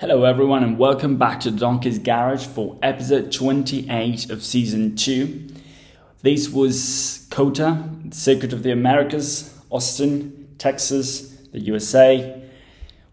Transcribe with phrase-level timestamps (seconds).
[0.00, 5.48] Hello, everyone, and welcome back to Donkey's Garage for episode 28 of season 2.
[6.22, 7.82] This was COTA,
[8.12, 12.40] Circuit of the Americas, Austin, Texas, the USA.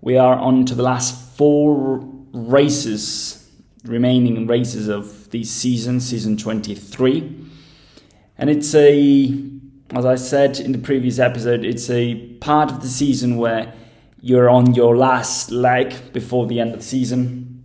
[0.02, 3.49] We are on to the last four races,
[3.83, 7.47] remaining races of this season, season 23.
[8.38, 9.33] And it's a,
[9.90, 13.74] as I said in the previous episode, it's a part of the season where
[14.26, 17.63] you're on your last leg before the end of the season.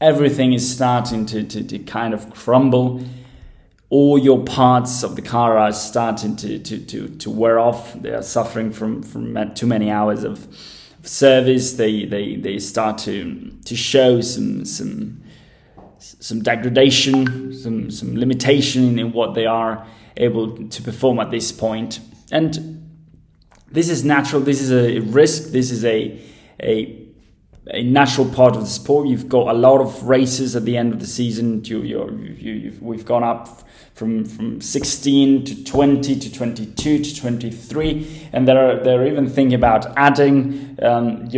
[0.00, 3.04] Everything is starting to, to, to kind of crumble.
[3.90, 7.92] All your parts of the car are starting to, to, to, to wear off.
[7.92, 10.48] They are suffering from, from too many hours of,
[11.02, 11.74] service.
[11.74, 15.22] They, they, they start to, to show some, some,
[15.98, 22.00] some degradation, some, some limitation in what they are able to perform at this point.
[22.32, 22.79] And
[23.70, 24.42] this is natural.
[24.42, 25.50] This is a risk.
[25.50, 26.20] This is a
[26.62, 27.00] a
[27.72, 29.06] a natural part of the sport.
[29.06, 31.64] You've got a lot of races at the end of the season.
[31.64, 33.62] You, you, we've gone up
[33.94, 39.86] from from 16 to 20 to 22 to 23, and they're they're even thinking about
[39.96, 40.78] adding.
[40.82, 41.28] Um,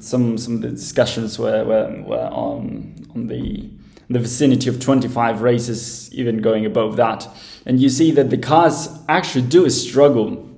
[0.00, 3.70] some some of the discussions were were, were on on the
[4.10, 7.26] the vicinity of 25 races, even going above that,
[7.64, 10.53] and you see that the cars actually do struggle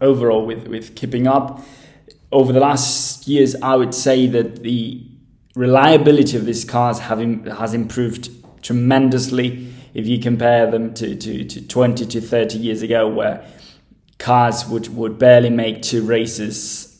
[0.00, 1.60] overall with, with keeping up.
[2.32, 5.06] Over the last years, I would say that the
[5.54, 8.30] reliability of these cars have Im- has improved
[8.62, 13.46] tremendously if you compare them to, to, to 20 to 30 years ago, where
[14.18, 16.90] cars would, would barely make two races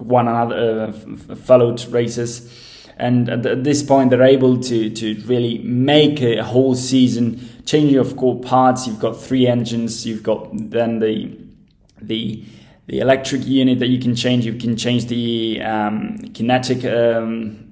[0.00, 0.94] one another
[1.28, 2.69] uh, followed races
[3.00, 8.16] and at this point they're able to to really make a whole season changing of
[8.16, 8.86] core parts.
[8.86, 10.06] You've got three engines.
[10.06, 11.36] You've got then the
[12.00, 12.44] the
[12.86, 14.44] the electric unit that you can change.
[14.44, 17.69] You can change the um, kinetic um,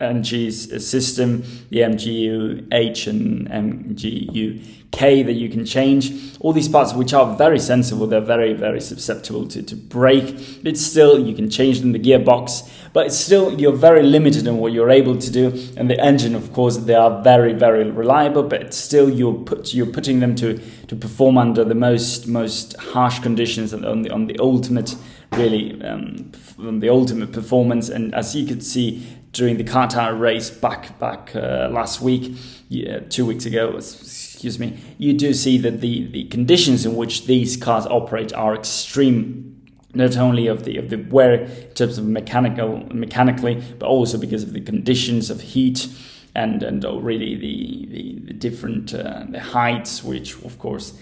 [0.00, 6.36] energy system, the MGU H and MGU K that you can change.
[6.40, 10.62] All these parts, which are very sensible, they're very, very susceptible to, to break.
[10.62, 14.58] But still, you can change them, the gearbox, but it's still, you're very limited in
[14.58, 15.46] what you're able to do.
[15.76, 19.86] And the engine, of course, they are very, very reliable, but still, you're, put, you're
[19.86, 24.38] putting them to, to perform under the most, most harsh conditions on the, on the
[24.38, 24.96] ultimate,
[25.32, 27.90] really, um, on the ultimate performance.
[27.90, 29.06] And as you could see,
[29.38, 32.36] during the Qatar race back back uh, last week,
[32.68, 37.26] yeah, two weeks ago, excuse me, you do see that the, the conditions in which
[37.26, 42.04] these cars operate are extreme, not only of the of the wear in terms of
[42.04, 45.86] mechanical mechanically, but also because of the conditions of heat
[46.34, 50.98] and and really the the, the different uh, the heights, which of course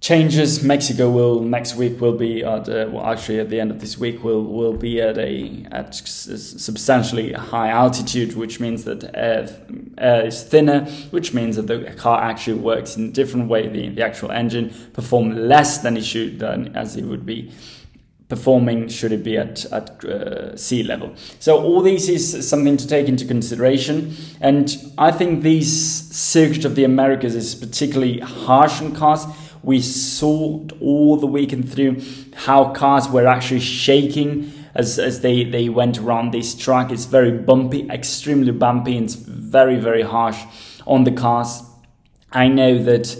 [0.00, 0.62] changes.
[0.62, 3.98] Mexico will next week will be at uh, well actually at the end of this
[3.98, 9.48] week will will be at a at substantially high altitude, which means that air,
[9.98, 13.66] air is thinner, which means that the car actually works in a different way.
[13.66, 17.52] The the actual engine perform less than it should than as it would be
[18.28, 21.14] performing should it be at, at uh, sea level.
[21.38, 24.14] So all this is something to take into consideration.
[24.40, 29.24] And I think this circuit of the Americas is particularly harsh on cars
[29.62, 32.02] we saw all the weekend through
[32.34, 36.90] how cars were actually shaking as, as they, they went around this track.
[36.90, 40.42] It's very bumpy, extremely bumpy, and it's very, very harsh
[40.86, 41.62] on the cars.
[42.32, 43.16] I know that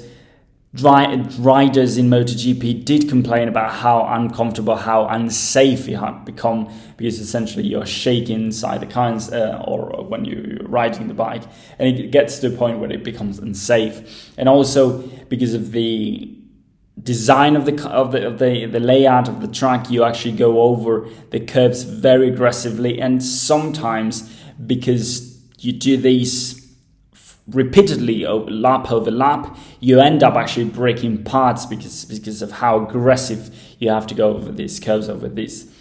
[0.83, 7.67] riders in MotoGP did complain about how uncomfortable, how unsafe it had become because essentially
[7.67, 11.43] you're shaking inside the car uh, or when you're riding the bike,
[11.79, 14.33] and it gets to a point where it becomes unsafe.
[14.37, 16.35] And also because of the
[17.03, 20.61] design of the of the of the, the layout of the track, you actually go
[20.61, 24.35] over the curves very aggressively, and sometimes
[24.67, 26.59] because you do these
[27.49, 32.85] repeatedly over, lap over lap, you end up actually breaking parts because because of how
[32.85, 35.73] aggressive you have to go over these curves over this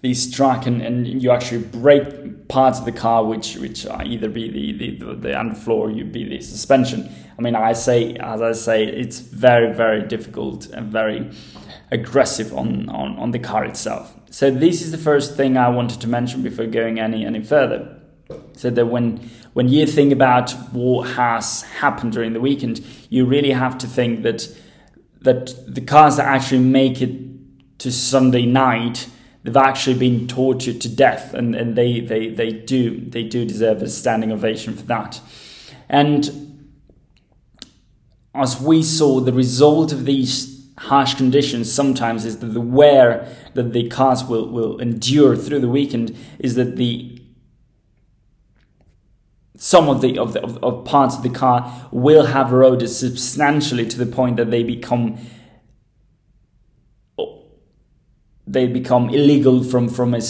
[0.00, 4.48] this track and, and you actually break parts of the car which which either be
[4.50, 7.08] the, the, the underfloor you be the suspension.
[7.38, 11.30] I mean i say as i say it's very very difficult and very
[11.90, 14.14] aggressive on, on, on the car itself.
[14.30, 17.96] So this is the first thing i wanted to mention before going any any further.
[18.52, 23.50] So that when when you think about what has happened during the weekend, you really
[23.50, 24.48] have to think that
[25.22, 29.08] that the cars that actually make it to Sunday night,
[29.42, 33.82] they've actually been tortured to death, and, and they, they, they do they do deserve
[33.82, 35.20] a standing ovation for that.
[35.88, 36.48] And
[38.34, 43.72] as we saw, the result of these harsh conditions sometimes is that the wear that
[43.72, 47.20] the cars will, will endure through the weekend is that the
[49.56, 53.98] some of the, of the of, parts of the car will have eroded substantially to
[53.98, 55.18] the point that they become
[58.50, 60.20] they become illegal from from a,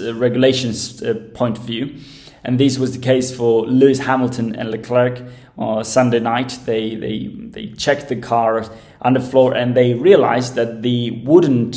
[0.00, 1.98] a regulations uh, point of view
[2.46, 5.20] and this was the case for Lewis Hamilton and Leclerc
[5.58, 6.60] on Sunday night.
[6.64, 8.64] They, they, they checked the car
[9.02, 11.72] on the floor and they realized that the wooden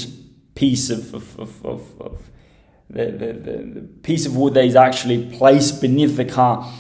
[0.53, 2.31] piece of, of, of, of, of
[2.87, 6.71] the, the, the piece of wood that is actually placed beneath the car,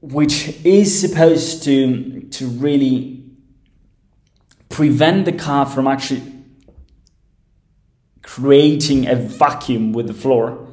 [0.00, 3.22] which is supposed to, to really
[4.70, 6.37] prevent the car from actually
[8.34, 10.68] creating a vacuum with the floor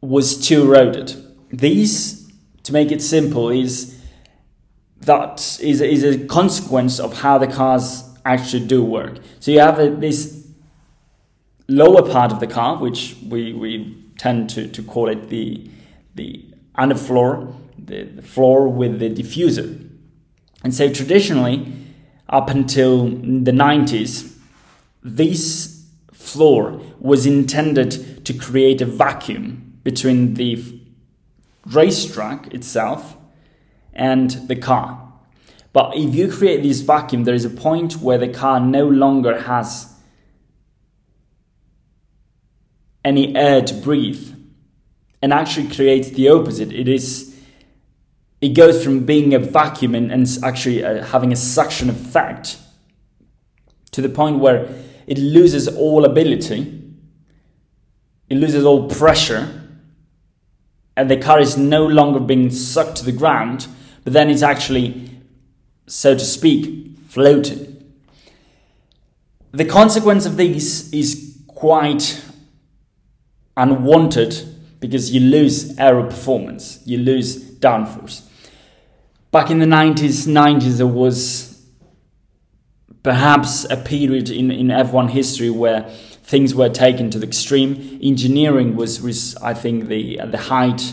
[0.00, 1.12] was too eroded.
[1.50, 2.30] These,
[2.62, 4.00] to make it simple, is
[5.00, 9.18] that is, is a consequence of how the cars actually do work.
[9.40, 10.46] So you have a, this
[11.66, 15.68] lower part of the car, which we, we tend to, to call it the,
[16.14, 16.44] the
[16.76, 19.84] underfloor, the, the floor with the diffuser.
[20.62, 21.72] And so traditionally,
[22.28, 24.36] up until the 90s,
[25.02, 25.77] this
[26.32, 30.80] floor was intended to create a vacuum between the
[31.66, 33.16] racetrack itself
[33.92, 35.12] and the car.
[35.72, 39.40] But if you create this vacuum, there is a point where the car no longer
[39.42, 39.94] has
[43.04, 44.34] any air to breathe
[45.22, 46.72] and actually creates the opposite.
[46.72, 47.34] It is
[48.40, 52.58] it goes from being a vacuum and, and actually uh, having a suction effect
[53.90, 54.68] to the point where
[55.08, 56.84] it loses all ability,
[58.28, 59.62] it loses all pressure,
[60.96, 63.66] and the car is no longer being sucked to the ground,
[64.04, 65.10] but then it's actually,
[65.86, 67.90] so to speak, floating.
[69.52, 72.22] The consequence of this is quite
[73.56, 78.28] unwanted because you lose aero performance, you lose downforce.
[79.30, 81.47] Back in the 90s, 90s, there was
[83.02, 85.82] perhaps a period in, in F1 history where
[86.22, 87.98] things were taken to the extreme.
[88.02, 90.92] Engineering was, was I think, the uh, the height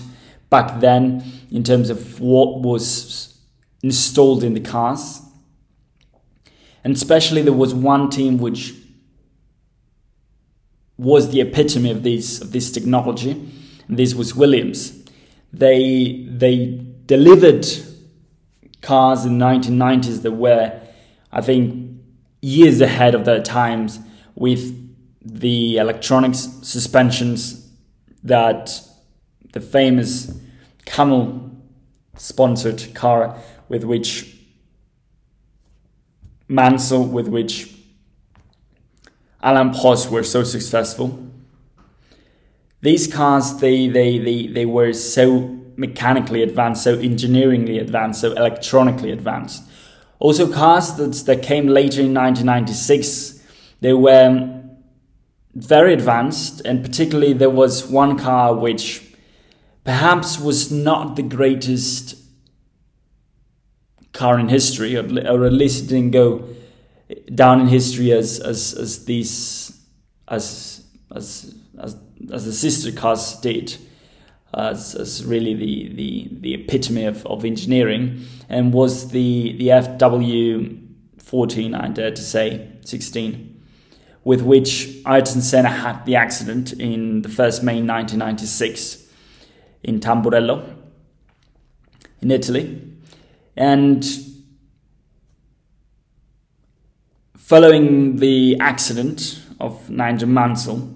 [0.50, 3.38] back then in terms of what was
[3.84, 5.22] installed in the cars.
[6.84, 8.74] And especially there was one team which
[10.98, 13.32] was the epitome of this of this technology,
[13.88, 15.04] and this was Williams.
[15.52, 17.66] They they delivered
[18.82, 20.80] cars in the 1990s that were,
[21.32, 21.85] I think,
[22.46, 24.00] years ahead of their times
[24.36, 24.64] with
[25.20, 27.72] the electronics suspensions
[28.22, 28.80] that
[29.54, 30.32] the famous
[30.86, 31.50] camel
[32.16, 33.36] sponsored car
[33.68, 34.38] with which
[36.48, 37.74] Mansell, with which
[39.42, 41.28] Alain Prost were so successful.
[42.82, 49.10] These cars, they, they, they, they were so mechanically advanced, so engineeringly advanced, so electronically
[49.10, 49.64] advanced.
[50.20, 53.44] Also, cars that, that came later in 1996,
[53.82, 54.64] they were
[55.54, 59.04] very advanced, and particularly there was one car which
[59.84, 62.16] perhaps was not the greatest
[64.14, 66.48] car in history, or, at least didn't go
[67.34, 69.80] down in history as as as these
[70.28, 70.84] as
[71.14, 71.96] as as,
[72.32, 73.78] as the sister cars did.
[74.54, 79.68] Uh, as, as really the, the, the epitome of, of engineering and was the, the
[79.68, 80.82] FW
[81.18, 83.56] 14, I dare to say, 16
[84.26, 89.08] with which Ayrton Senna had the accident in the 1st May 1996
[89.84, 90.76] in Tamburello
[92.22, 92.82] in Italy.
[93.56, 94.04] And
[97.38, 100.92] following the accident of Nigel Mansell,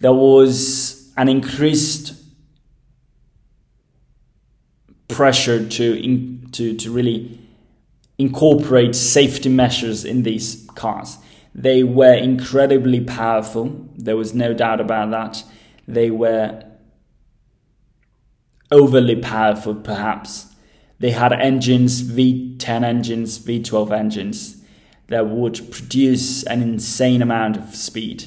[0.00, 2.14] there was an increased
[5.10, 7.38] pressure to, in, to, to really
[8.18, 11.18] incorporate safety measures in these cars.
[11.54, 13.88] They were incredibly powerful.
[13.96, 15.42] There was no doubt about that.
[15.88, 16.64] They were
[18.70, 20.54] overly powerful, perhaps.
[21.00, 24.62] They had engines, V10 engines, V12 engines,
[25.08, 28.26] that would produce an insane amount of speed.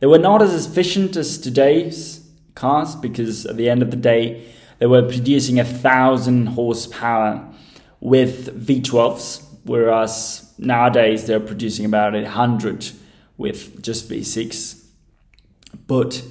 [0.00, 4.44] They were not as efficient as today's cars because at the end of the day,
[4.82, 7.48] they were producing a thousand horsepower
[8.00, 12.90] with V12s, whereas nowadays they're producing about 100
[13.36, 14.84] with just V6.
[15.86, 16.24] But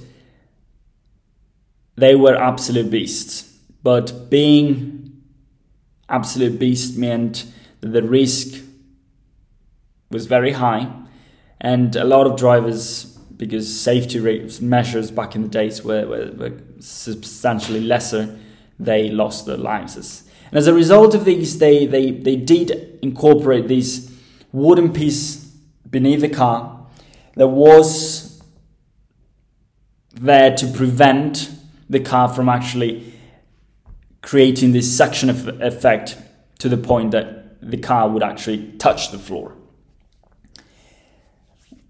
[1.96, 3.50] they were absolute beasts.
[3.82, 5.22] But being
[6.10, 7.46] absolute beast meant
[7.80, 8.62] that the risk
[10.10, 10.92] was very high,
[11.58, 13.04] and a lot of drivers,
[13.34, 14.20] because safety
[14.60, 18.38] measures back in the days were, were, were substantially lesser,
[18.78, 20.24] they lost their lives.
[20.46, 24.12] And as a result of these, they, they, they did incorporate this
[24.52, 25.36] wooden piece
[25.88, 26.86] beneath the car
[27.36, 28.42] that was
[30.14, 31.50] there to prevent
[31.88, 33.14] the car from actually
[34.20, 36.16] creating this suction effect
[36.58, 39.56] to the point that the car would actually touch the floor.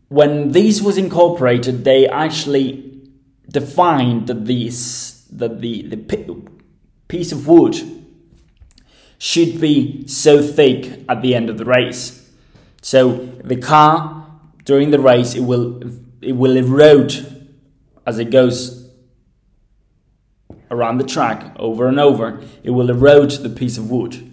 [0.08, 3.00] When this was incorporated, they actually
[3.48, 5.96] defined that this that the, the
[7.08, 7.76] piece of wood
[9.18, 12.30] should be so thick at the end of the race.
[12.80, 14.26] So the car
[14.64, 15.82] during the race it will
[16.20, 17.32] it will erode
[18.06, 18.82] as it goes
[20.70, 24.28] around the track over and over, it will erode the piece of wood.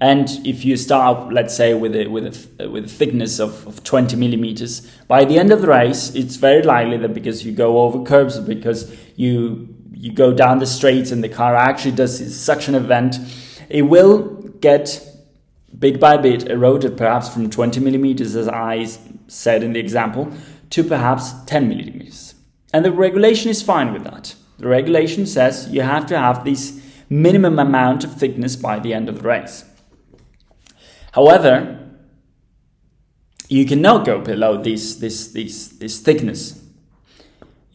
[0.00, 3.82] And if you start, let's say, with a, with a, with a thickness of, of
[3.82, 7.80] 20 millimeters, by the end of the race, it's very likely that because you go
[7.80, 12.68] over curbs, because you you go down the straights and the car actually does such
[12.68, 13.16] an event,
[13.68, 14.28] it will
[14.60, 15.04] get
[15.76, 18.86] bit by bit eroded, perhaps from 20 millimeters, as I
[19.26, 20.32] said in the example,
[20.70, 22.34] to perhaps 10 millimeters.
[22.72, 24.34] And the regulation is fine with that.
[24.58, 29.08] The regulation says you have to have this minimum amount of thickness by the end
[29.08, 29.64] of the race.
[31.12, 31.90] However,
[33.48, 36.57] you cannot go below this, this, this, this thickness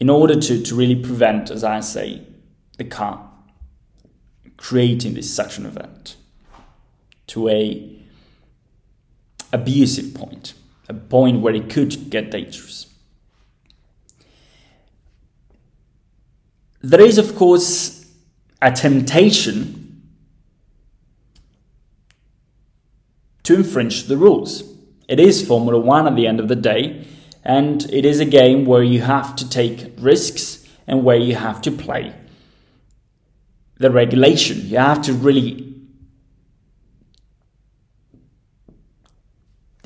[0.00, 2.22] in order to, to really prevent, as I say,
[2.78, 3.30] the car
[4.56, 6.16] creating this suction event
[7.26, 7.90] to a
[9.52, 10.54] abusive point,
[10.88, 12.86] a point where it could get dangerous.
[16.80, 18.10] There is, of course,
[18.60, 20.02] a temptation
[23.42, 24.64] to infringe the rules.
[25.08, 27.06] It is Formula One at the end of the day,
[27.44, 31.60] and it is a game where you have to take risks and where you have
[31.62, 32.14] to play
[33.78, 34.66] the regulation.
[34.66, 35.74] You have to really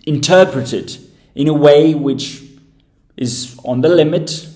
[0.07, 0.99] interpret it
[1.35, 2.43] in a way which
[3.17, 4.49] is on the limit.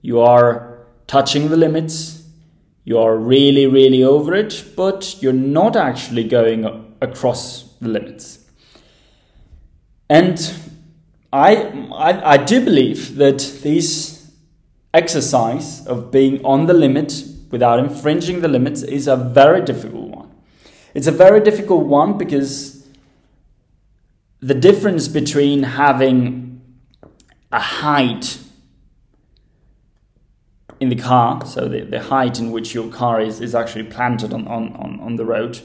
[0.00, 2.24] You are touching the limits,
[2.84, 8.38] you're really, really over it, but you're not actually going across the limits.
[10.08, 10.38] And
[11.34, 11.54] I,
[11.92, 14.30] I, I do believe that this
[14.94, 20.30] exercise of being on the limit without infringing the limits is a very difficult one.
[20.94, 22.86] It's a very difficult one because
[24.38, 26.62] the difference between having
[27.50, 28.38] a height
[30.78, 34.32] in the car, so the, the height in which your car is, is actually planted
[34.32, 35.60] on, on, on, on the road,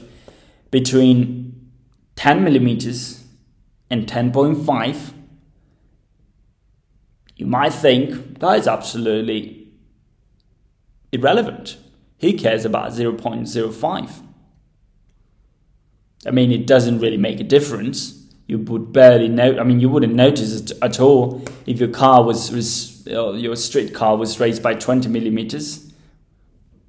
[0.72, 1.70] between
[2.16, 3.22] 10 millimeters
[3.88, 5.12] and 10.5,
[7.40, 9.66] you might think that is absolutely
[11.10, 11.78] irrelevant.
[12.18, 14.26] Who cares about 0.05?
[16.26, 18.26] I mean, it doesn't really make a difference.
[18.46, 19.58] You would barely know.
[19.58, 23.56] I mean, you wouldn't notice it at all if your car was, was uh, your
[23.56, 25.90] street car was raised by 20 millimeters,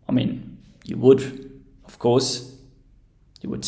[0.10, 2.54] I mean, you would, of course,
[3.42, 3.66] you would,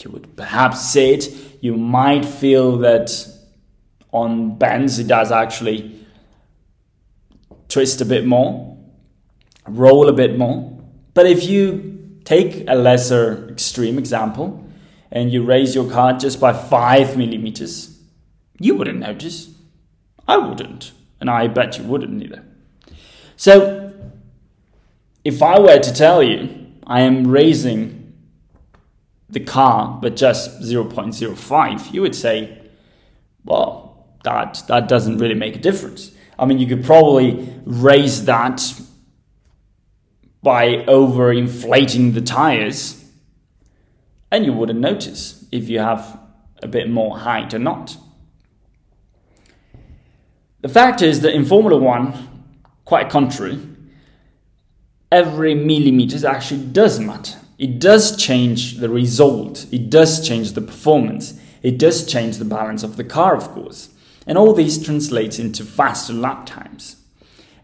[0.00, 1.32] you would perhaps say it.
[1.60, 3.29] You might feel that
[4.12, 6.04] on bends it does actually
[7.68, 8.76] twist a bit more,
[9.68, 10.78] roll a bit more.
[11.14, 14.64] But if you take a lesser extreme example
[15.10, 17.98] and you raise your car just by five millimeters,
[18.58, 19.54] you wouldn't notice.
[20.28, 22.44] I wouldn't and I bet you wouldn't either.
[23.36, 23.92] So,
[25.24, 28.14] if I were to tell you I am raising
[29.28, 32.58] the car but just 0.05, you would say,
[33.44, 33.89] well,
[34.24, 36.12] that, that doesn't really make a difference.
[36.38, 38.62] I mean, you could probably raise that
[40.42, 43.04] by over inflating the tires,
[44.30, 46.18] and you wouldn't notice if you have
[46.62, 47.96] a bit more height or not.
[50.62, 52.44] The fact is that in Formula One,
[52.84, 53.58] quite contrary,
[55.12, 57.38] every millimeter actually does matter.
[57.58, 62.82] It does change the result, it does change the performance, it does change the balance
[62.82, 63.89] of the car, of course.
[64.26, 66.96] And all these translates into faster lap times.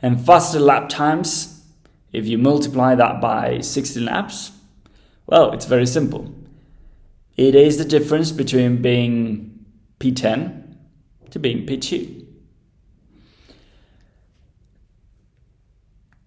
[0.02, 1.64] And faster lap times,
[2.12, 4.52] if you multiply that by 60 laps,
[5.26, 6.32] well, it's very simple.
[7.36, 9.64] It is the difference between being
[10.00, 10.76] P10
[11.30, 12.25] to being P2.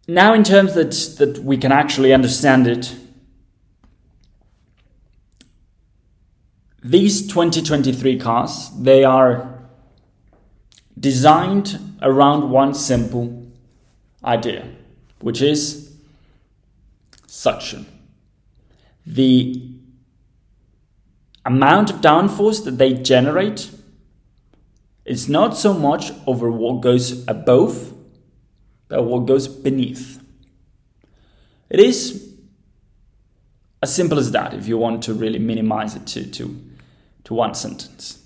[0.07, 2.95] Now, in terms that, that we can actually understand it,
[6.83, 9.49] these 2023 cars, they are
[11.00, 13.48] designed around one simple
[14.24, 14.68] idea,
[15.22, 15.96] which is
[17.27, 17.86] suction.
[19.06, 19.70] The
[21.46, 23.72] amount of downforce that they generate
[25.06, 27.94] is not so much over what goes above,
[28.88, 30.22] but what goes beneath.
[31.70, 32.29] It is
[33.82, 36.62] as simple as that if you want to really minimize it to, to,
[37.24, 38.24] to one sentence.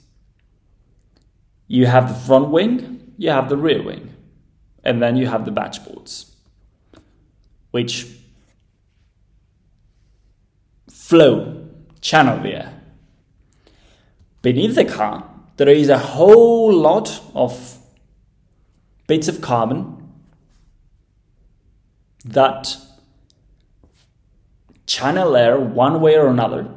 [1.74, 4.14] You have the front wing, you have the rear wing,
[4.84, 6.36] and then you have the bargeboards,
[7.72, 8.06] which
[10.88, 11.68] flow,
[12.00, 12.82] channel the air.
[14.44, 15.28] Beneath the car,
[15.58, 17.80] there is a whole lot of
[19.08, 20.12] bits of carbon
[22.24, 22.78] that
[24.86, 26.70] channel air one way or another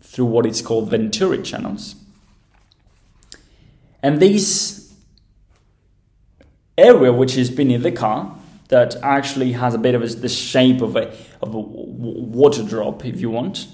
[0.00, 2.01] through what is called Venturi channels.
[4.02, 4.92] And this
[6.76, 8.36] area which is beneath the car
[8.68, 13.04] that actually has a bit of a, the shape of a, of a water drop
[13.04, 13.68] if you want.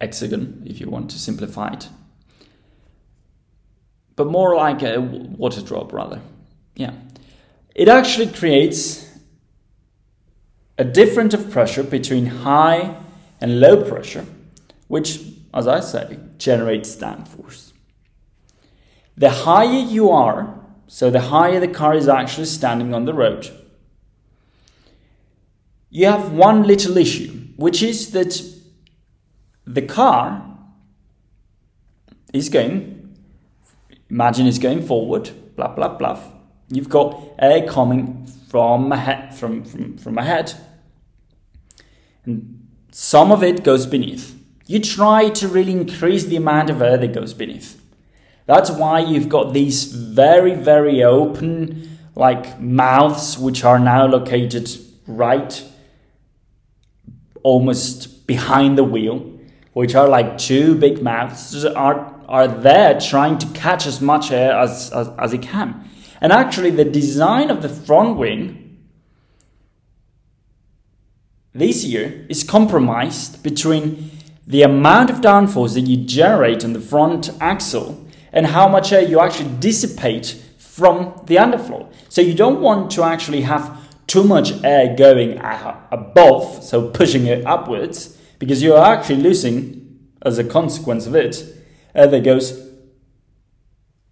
[0.00, 1.88] Hexagon if you want to simplify it.
[4.14, 6.20] But more like a water drop rather.
[6.76, 6.92] Yeah.
[7.74, 9.08] It actually creates
[10.76, 12.96] a difference of pressure between high
[13.40, 14.26] and low pressure,
[14.88, 15.20] which,
[15.54, 17.71] as I say, generates downforce.
[19.16, 23.50] The higher you are, so the higher the car is actually standing on the road,
[25.90, 28.42] you have one little issue, which is that
[29.66, 30.48] the car
[32.32, 33.14] is going,
[34.08, 36.18] imagine it's going forward, blah, blah, blah.
[36.70, 40.54] You've got air coming from ahead, from, from, from ahead.
[42.24, 44.38] And some of it goes beneath.
[44.66, 47.81] You try to really increase the amount of air that goes beneath.
[48.46, 54.70] That's why you've got these very, very open, like mouths, which are now located
[55.06, 55.64] right
[57.42, 59.30] almost behind the wheel,
[59.72, 64.52] which are like two big mouths, are, are there trying to catch as much air
[64.52, 65.88] as, as, as it can.
[66.20, 68.78] And actually, the design of the front wing
[71.52, 74.10] this year is compromised between
[74.46, 78.01] the amount of downforce that you generate on the front axle
[78.32, 81.92] and how much air you actually dissipate from the underfloor.
[82.08, 85.38] So you don't want to actually have too much air going
[85.90, 91.44] above, so pushing it upwards, because you're actually losing, as a consequence of it,
[91.94, 92.70] air that goes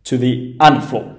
[0.05, 1.17] to the underfloor.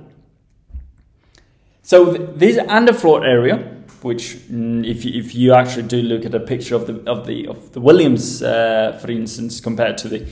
[1.82, 3.58] So th- this underfloor area,
[4.02, 7.28] which mm, if you, if you actually do look at a picture of the of
[7.28, 10.26] the of the Williams, uh, for instance, compared to the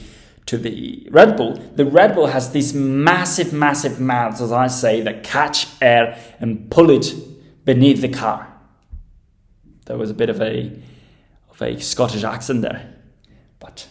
[0.49, 4.99] to the Red Bull, the Red Bull has these massive, massive mouths, as I say,
[5.01, 7.13] that catch air and pull it
[7.65, 8.51] beneath the car.
[9.85, 10.75] There was a bit of a
[11.51, 12.95] of a Scottish accent there,
[13.59, 13.87] but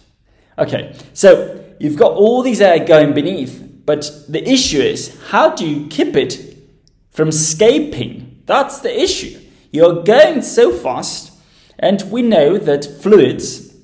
[0.59, 0.97] okay.
[1.13, 5.87] So you've got all these air going beneath, but the issue is how do you
[5.87, 6.59] keep it
[7.11, 8.43] from escaping.
[8.47, 9.41] That's the issue.
[9.71, 11.33] You're going so fast,
[11.79, 13.77] and we know that fluids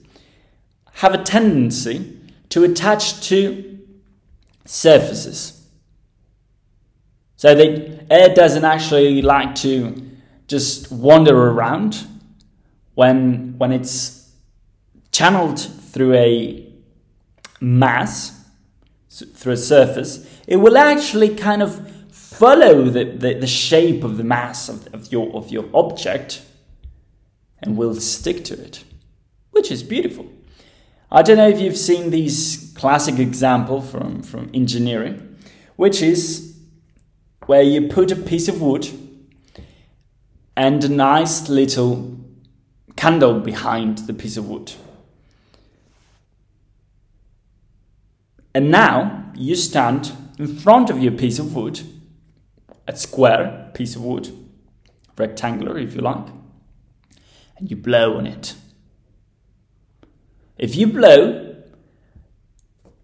[0.94, 2.13] have a tendency
[2.54, 3.80] to attach to
[4.64, 5.66] surfaces.
[7.34, 10.08] So the air doesn't actually like to
[10.46, 12.06] just wander around
[12.94, 14.30] when, when it's
[15.10, 16.72] channeled through a
[17.60, 18.44] mass,
[19.10, 24.22] through a surface, it will actually kind of follow the, the, the shape of the
[24.22, 26.42] mass of, of, your, of your object
[27.58, 28.84] and will stick to it,
[29.50, 30.30] which is beautiful.
[31.10, 35.36] I don't know if you've seen this classic example from, from engineering,
[35.76, 36.56] which is
[37.46, 38.88] where you put a piece of wood
[40.56, 42.18] and a nice little
[42.96, 44.72] candle behind the piece of wood.
[48.54, 51.80] And now you stand in front of your piece of wood
[52.86, 54.28] a square piece of wood,
[55.16, 56.26] rectangular if you like,
[57.56, 58.54] and you blow on it.
[60.56, 61.56] If you blow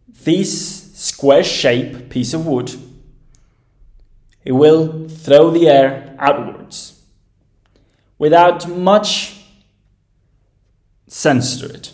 [0.09, 2.75] this square shape piece of wood,
[4.45, 7.03] it will throw the air outwards
[8.19, 9.45] without much
[11.07, 11.93] sense to it.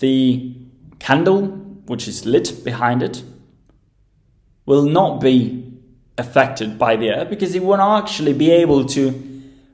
[0.00, 0.54] The
[0.98, 1.46] candle,
[1.86, 3.22] which is lit behind it,
[4.66, 5.72] will not be
[6.18, 9.29] affected by the air because it won't actually be able to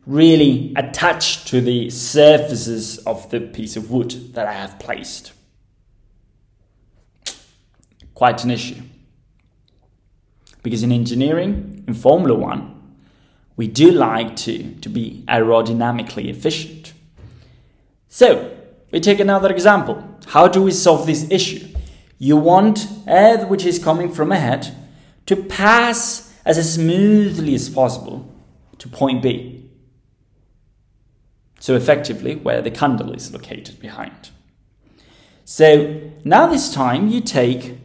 [0.06, 5.32] really attached to the surfaces of the piece of wood that I have placed.
[8.16, 8.82] quite an issue.
[10.64, 12.72] Because in engineering, in Formula One,
[13.56, 16.92] we do like to, to be aerodynamically efficient.
[18.08, 18.56] So,
[18.90, 20.02] we take another example.
[20.26, 21.68] How do we solve this issue?
[22.18, 24.74] You want air which is coming from ahead
[25.26, 28.34] to pass as smoothly as possible
[28.78, 29.55] to point B.
[31.66, 34.30] So effectively where the candle is located behind.
[35.44, 37.76] So now this time you take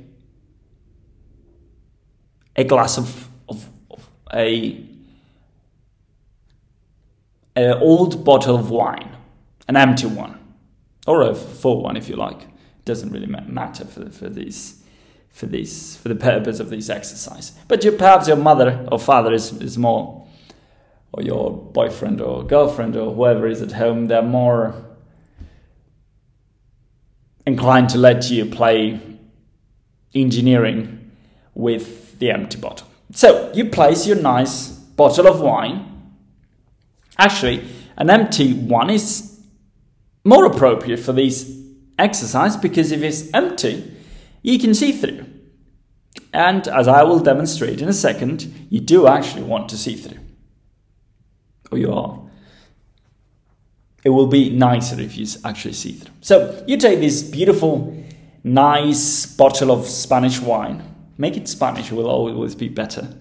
[2.56, 4.86] a glass of, of, of a,
[7.56, 9.15] a old bottle of wine,
[9.67, 10.38] an empty one,
[11.08, 12.39] or a full one if you like.
[12.44, 14.84] It doesn't really matter for, for these
[15.32, 17.54] for this for the purpose of this exercise.
[17.67, 20.20] But perhaps your mother or father is, is more,
[21.13, 24.76] or your boyfriend or girlfriend or whoever is at home, they're more
[27.45, 29.00] inclined to let you play
[30.13, 31.12] engineering
[31.54, 32.88] with the empty bottle.
[33.13, 35.88] So you place your nice bottle of wine.
[37.17, 37.65] Actually,
[37.97, 39.39] an empty one is
[40.24, 41.60] more appropriate for this
[41.97, 43.91] exercise because if it's empty,
[44.41, 45.26] you can see through.
[46.34, 50.19] And as I will demonstrate in a second, you do actually want to see through.
[51.71, 52.19] Or you are.
[54.03, 56.13] It will be nicer if you actually see through.
[56.21, 57.95] So you take this beautiful,
[58.43, 60.84] nice bottle of Spanish wine.
[61.17, 63.15] Make it Spanish, it will always be better.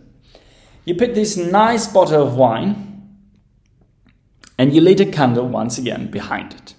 [0.85, 2.87] You put this nice bottle of wine
[4.59, 6.75] and you light a candle once again behind it.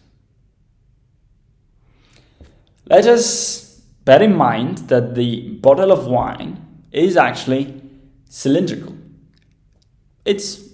[2.87, 7.81] Let us bear in mind that the bottle of wine is actually
[8.27, 8.95] cylindrical.
[10.25, 10.70] It's,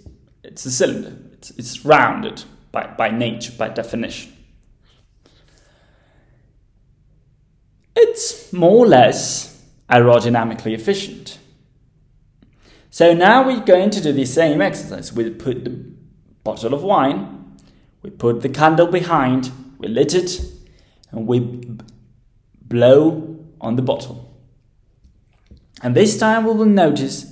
[0.58, 4.34] it's a cylinder, it's, it's rounded by, by nature, by definition.
[7.96, 11.38] It's more or less aerodynamically efficient.
[12.89, 15.13] So now we're going to do the same exercise.
[15.13, 15.80] We put the
[16.43, 17.56] bottle of wine,
[18.02, 20.41] we put the candle behind, we lit it,
[21.12, 21.78] and we
[22.63, 24.36] blow on the bottle.
[25.84, 27.32] And this time we will notice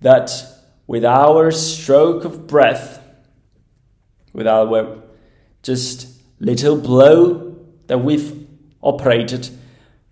[0.00, 0.53] that
[0.86, 3.02] with our stroke of breath,
[4.32, 5.02] with our
[5.62, 6.08] just
[6.40, 8.46] little blow that we've
[8.82, 9.48] operated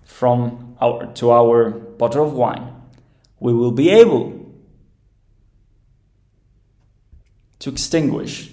[0.04, 2.74] from our to our bottle of wine,
[3.38, 4.38] we will be able
[7.58, 8.50] to extinguish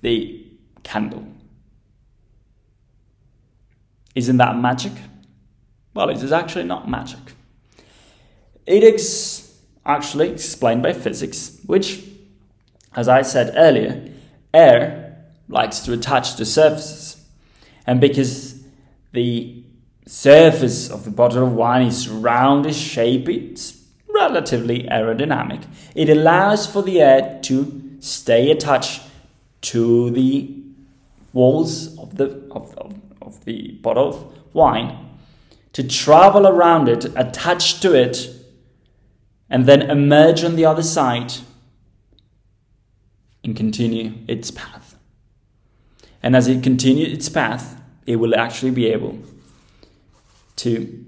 [0.00, 0.46] the
[0.82, 1.26] candle.
[4.14, 4.92] Isn't that magic?
[5.94, 7.18] Well, it is actually not magic.
[8.66, 9.47] It is
[9.88, 12.04] actually explained by physics, which,
[12.94, 14.12] as I said earlier,
[14.52, 17.24] air likes to attach to surfaces.
[17.86, 18.62] And because
[19.12, 19.64] the
[20.06, 23.82] surface of the bottle of wine is round, is shapy, it's
[24.14, 25.64] relatively aerodynamic.
[25.94, 29.02] It allows for the air to stay attached
[29.60, 30.54] to the
[31.32, 35.08] walls of the, of, of, of the bottle of wine
[35.72, 38.37] to travel around it, attached to it,
[39.50, 41.32] and then emerge on the other side
[43.42, 44.96] and continue its path.
[46.22, 49.18] And as it continues its path, it will actually be able
[50.56, 51.04] to,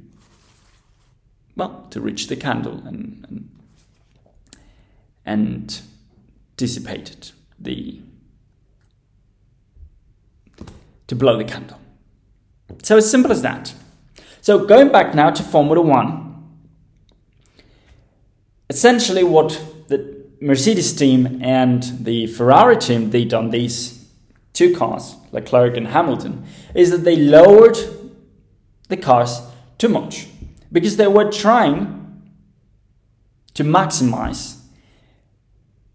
[1.56, 3.50] well, to reach the candle and, and,
[5.26, 5.80] and
[6.56, 8.00] dissipate it, the,
[11.08, 11.78] to blow the candle.
[12.82, 13.74] So as simple as that.
[14.40, 16.29] So going back now to Formula One,
[18.70, 24.08] essentially what the Mercedes team and the Ferrari team did on these
[24.52, 27.76] two cars, Leclerc and Hamilton, is that they lowered
[28.88, 29.42] the cars
[29.76, 30.28] too much
[30.70, 32.22] because they were trying
[33.54, 34.60] to maximize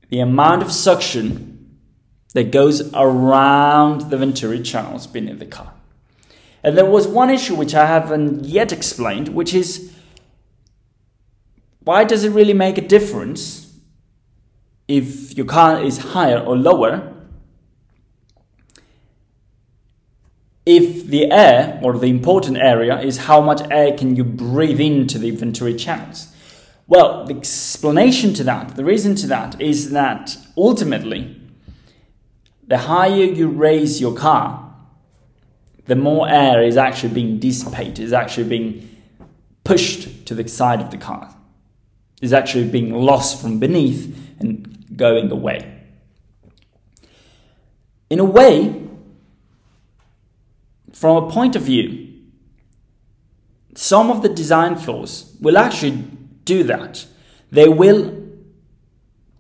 [0.09, 1.79] the amount of suction
[2.33, 5.71] that goes around the Venturi channels beneath the car.
[6.61, 9.94] And there was one issue which I haven't yet explained, which is
[11.86, 13.74] why does it really make a difference
[14.88, 17.15] if your car is higher or lower
[20.65, 25.19] if the air or the important area is how much air can you breathe into
[25.19, 26.34] the Venturi channels?
[26.88, 31.39] Well, the explanation to that, the reason to that is that ultimately,
[32.67, 34.74] the higher you raise your car,
[35.86, 38.89] the more air is actually being dissipated, is actually being
[39.63, 41.35] pushed to the side of the car,
[42.21, 45.71] is actually being lost from beneath and going away.
[48.10, 48.82] In a way,
[50.93, 52.13] from a point of view,
[53.75, 56.04] some of the design flaws will actually
[56.45, 57.06] do that.
[57.51, 58.23] They will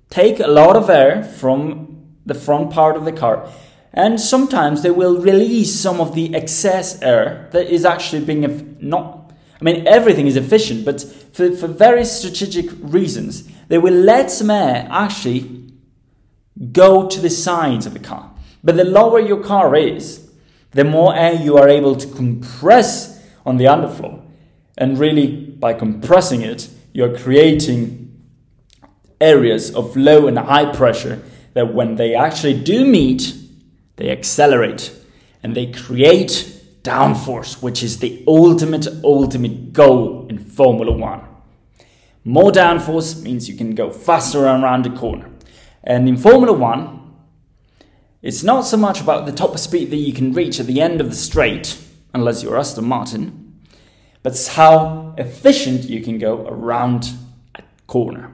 [0.09, 3.49] take a lot of air from the front part of the car
[3.93, 9.31] and sometimes they will release some of the excess air that is actually being not
[9.59, 11.03] i mean everything is efficient but
[11.35, 15.69] for, for very strategic reasons they will let some air actually
[16.71, 18.31] go to the sides of the car.
[18.63, 20.31] But the lower your car is
[20.71, 24.25] the more air you are able to compress on the underfloor.
[24.77, 28.17] And really by compressing it you're creating
[29.19, 31.21] areas of low and high pressure
[31.53, 33.35] that when they actually do meet
[33.97, 34.93] they accelerate
[35.43, 36.54] and they create
[36.85, 41.21] downforce, which is the ultimate, ultimate goal in Formula One.
[42.23, 45.29] More downforce means you can go faster around the corner.
[45.83, 47.13] And in Formula One,
[48.21, 51.01] it's not so much about the top speed that you can reach at the end
[51.01, 51.77] of the straight,
[52.13, 53.59] unless you're Aston Martin,
[54.23, 57.13] but it's how efficient you can go around
[57.55, 58.31] a corner.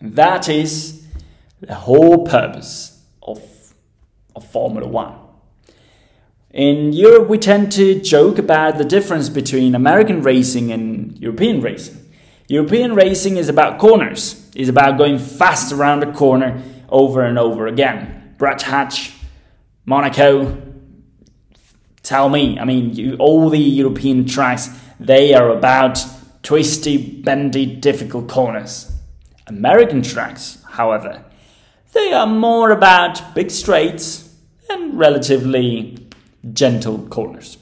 [0.00, 1.06] And that is
[1.60, 3.40] the whole purpose of
[4.38, 5.14] of Formula One.
[6.50, 11.96] In Europe, we tend to joke about the difference between American racing and European racing.
[12.48, 17.66] European racing is about corners, is about going fast around a corner over and over
[17.66, 18.34] again.
[18.38, 19.12] Brands Hatch,
[19.84, 20.56] Monaco,
[22.02, 26.02] tell me, I mean, you, all the European tracks, they are about
[26.42, 28.90] twisty, bendy, difficult corners.
[29.46, 31.26] American tracks, however,
[31.92, 34.34] they are more about big straights,
[34.70, 36.07] and relatively
[36.52, 37.58] gentle corners.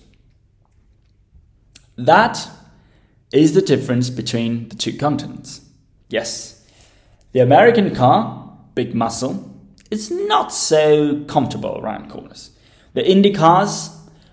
[1.97, 2.49] That
[3.33, 5.63] is the difference between the two continents.
[6.09, 6.67] Yes,
[7.33, 9.53] the American car, big muscle,
[9.91, 12.51] is not so comfortable around corners.
[12.95, 13.91] The Indy cars,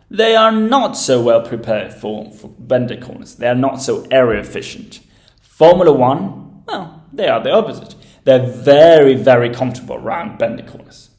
[0.10, 3.36] they are not so well prepared for, for bender corners.
[3.36, 5.02] They are not so area efficient.
[5.42, 7.96] Formula One, well, they are the opposite.
[8.24, 11.10] They're very, very comfortable around bender corners.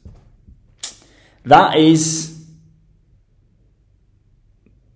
[1.43, 2.34] That is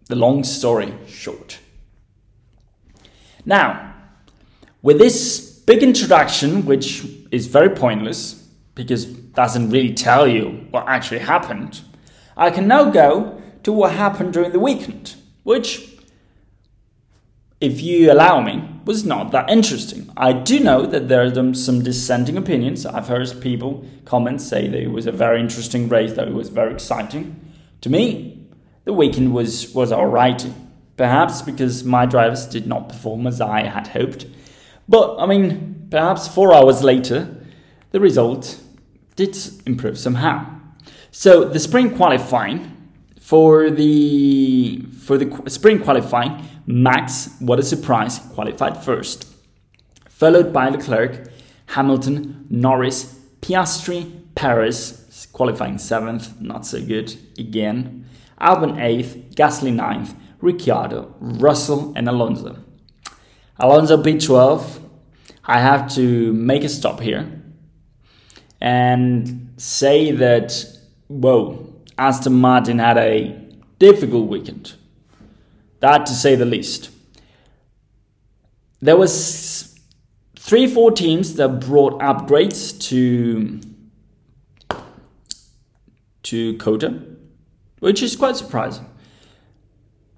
[0.10, 1.60] the long story short.
[3.46, 3.96] Now,
[4.82, 8.34] with this big introduction, which is very pointless
[8.76, 11.82] because doesn't really tell you what actually happened,
[12.36, 15.96] I can now go to what happened during the weekend, which,
[17.62, 20.12] if you allow me, was not that interesting.
[20.18, 22.86] I do know that there are some dissenting opinions.
[22.86, 26.50] I've heard people comment say that it was a very interesting race, that it was
[26.50, 27.54] very exciting.
[27.82, 28.39] To me,
[28.90, 30.52] the weekend was, was alright.
[30.98, 34.26] Perhaps because my drivers did not perform as I had hoped.
[34.88, 37.30] But, I mean, perhaps four hours later,
[37.92, 38.60] the result
[39.16, 40.44] did improve somehow.
[41.12, 42.76] So, the sprint qualifying
[43.20, 49.28] for the for the sprint qualifying Max, what a surprise, qualified first,
[50.10, 51.30] followed by Leclerc,
[51.68, 58.06] Hamilton, Norris, Piastri, Perez, qualifying seventh, not so good again,
[58.40, 62.58] Albon eighth, Gasly ninth, Ricciardo, Russell, and Alonso.
[63.60, 64.82] Alonso P12,
[65.46, 67.42] I have to make a stop here
[68.62, 70.66] and say that,
[71.08, 73.36] whoa, Aston Martin had a
[73.80, 74.76] difficult weekend.
[75.80, 76.90] That to say the least.
[78.82, 79.78] There was
[80.38, 83.60] three, four teams that brought upgrades to
[86.24, 87.02] to COTA,
[87.80, 88.88] which is quite surprising.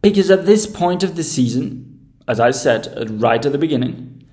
[0.02, 4.24] Because at this point of the season, as I said right at the beginning,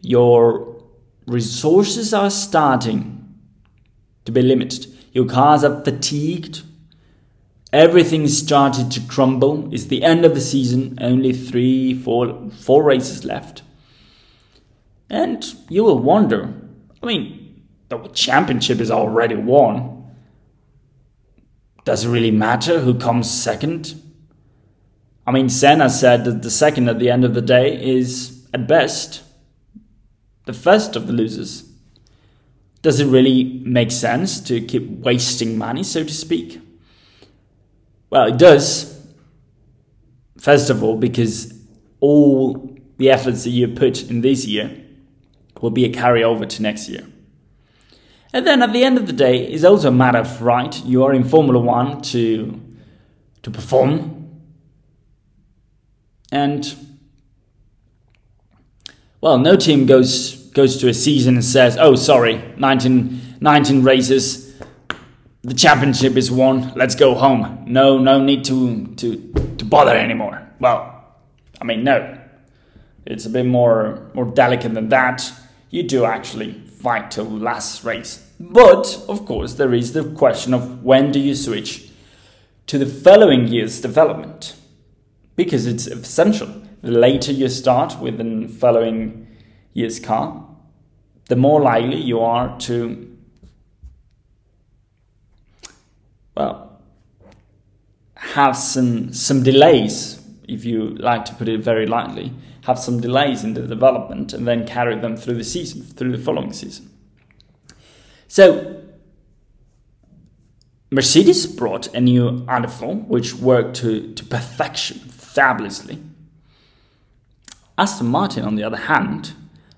[0.00, 0.82] your
[1.26, 3.34] resources are starting
[4.24, 4.86] to be limited.
[5.12, 6.62] Your cars are fatigued
[7.74, 9.68] everything started to crumble.
[9.74, 13.62] It's the end of the season, only three, four, four races left.
[15.10, 16.54] And you will wonder
[17.02, 19.93] I mean, the championship is already won.
[21.84, 24.00] Does it really matter who comes second?
[25.26, 28.66] I mean, Senna said that the second at the end of the day is, at
[28.66, 29.22] best,
[30.46, 31.70] the first of the losers.
[32.82, 36.60] Does it really make sense to keep wasting money, so to speak?
[38.10, 39.02] Well, it does.
[40.38, 41.54] First of all, because
[42.00, 44.84] all the efforts that you put in this year
[45.60, 47.06] will be a carryover to next year.
[48.34, 50.84] And then at the end of the day, it's also a matter of right.
[50.84, 52.60] You are in Formula One to
[53.42, 54.42] to perform.
[56.30, 56.74] And
[59.22, 64.44] well, no team goes goes to a season and says, "Oh, sorry, 19, 19 races
[65.44, 66.72] the championship is won.
[66.74, 67.64] Let's go home.
[67.66, 69.16] No, no need to to
[69.58, 70.42] to bother anymore.
[70.58, 71.04] Well,
[71.60, 72.18] I mean, no,
[73.04, 75.30] it's a bit more more delicate than that.
[75.70, 78.23] You do actually fight till last race.
[78.38, 81.90] But of course, there is the question of when do you switch
[82.66, 84.56] to the following year's development,
[85.36, 86.62] because it's essential.
[86.82, 89.26] The later you start with the following
[89.72, 90.46] year's car,
[91.28, 93.16] the more likely you are to
[96.36, 96.80] well
[98.16, 102.32] have some some delays if you like to put it very lightly.
[102.62, 106.22] Have some delays in the development and then carry them through the season through the
[106.22, 106.93] following season
[108.34, 108.82] so
[110.90, 116.02] Mercedes brought a new underfloor which worked to, to perfection fabulously
[117.76, 119.32] Aston Martin on the other hand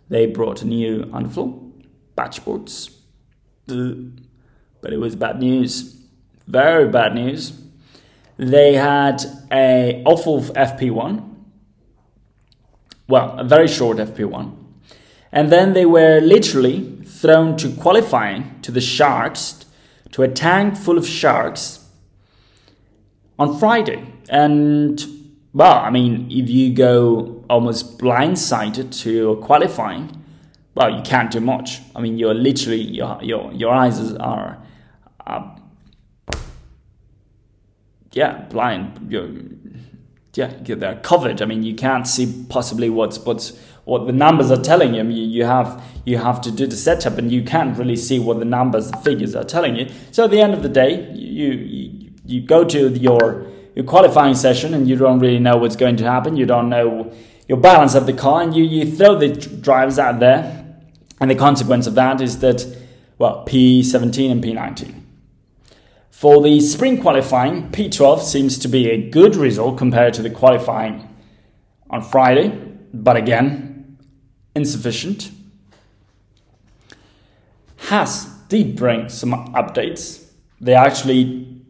[0.08, 1.72] they brought a new underfloor
[2.16, 2.90] bargeboards
[3.66, 5.96] but it was bad news
[6.46, 7.52] very bad news.
[8.36, 11.34] They had a awful FP1.
[13.08, 14.54] Well, a very short FP1.
[15.32, 19.64] And then they were literally thrown to qualifying to the sharks,
[20.12, 21.88] to a tank full of sharks
[23.38, 24.04] on Friday.
[24.28, 25.02] And
[25.52, 30.22] well, I mean, if you go almost blindsided to qualifying,
[30.74, 31.80] well, you can't do much.
[31.94, 34.62] I mean, you're literally your your your eyes are,
[35.26, 35.56] are
[38.12, 39.10] yeah, blind.
[39.10, 39.30] You're,
[40.34, 41.40] yeah, they're covered.
[41.40, 45.04] I mean, you can't see possibly what's what's what the numbers are telling you.
[45.04, 48.44] You have you have to do the setup, and you can't really see what the
[48.44, 49.88] numbers, the figures are telling you.
[50.12, 54.34] So at the end of the day, you you, you go to your your qualifying
[54.34, 56.36] session, and you don't really know what's going to happen.
[56.36, 57.12] You don't know
[57.48, 60.66] your balance of the car, and you you throw the drivers out there,
[61.20, 62.66] and the consequence of that is that
[63.18, 65.06] well, P17 and P19
[66.16, 71.06] for the sprint qualifying, P12 seems to be a good result compared to the qualifying
[71.90, 72.48] on Friday,
[72.94, 73.65] but again,
[74.56, 75.30] insufficient.
[77.76, 80.24] Haas did bring some updates.
[80.60, 81.60] They actually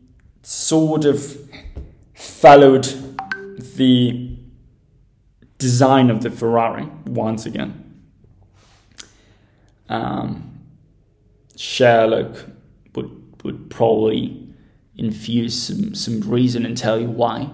[0.43, 1.37] sort of
[2.15, 2.85] followed
[3.77, 4.39] the
[5.59, 8.01] design of the Ferrari once again.
[9.89, 10.61] Um,
[11.57, 12.47] Sherlock
[12.95, 14.49] would probably
[14.97, 17.49] infuse some, some reason and tell you why.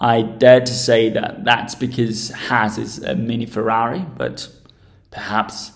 [0.00, 4.48] I dare to say that that's because Haas is a mini Ferrari, but
[5.10, 5.72] perhaps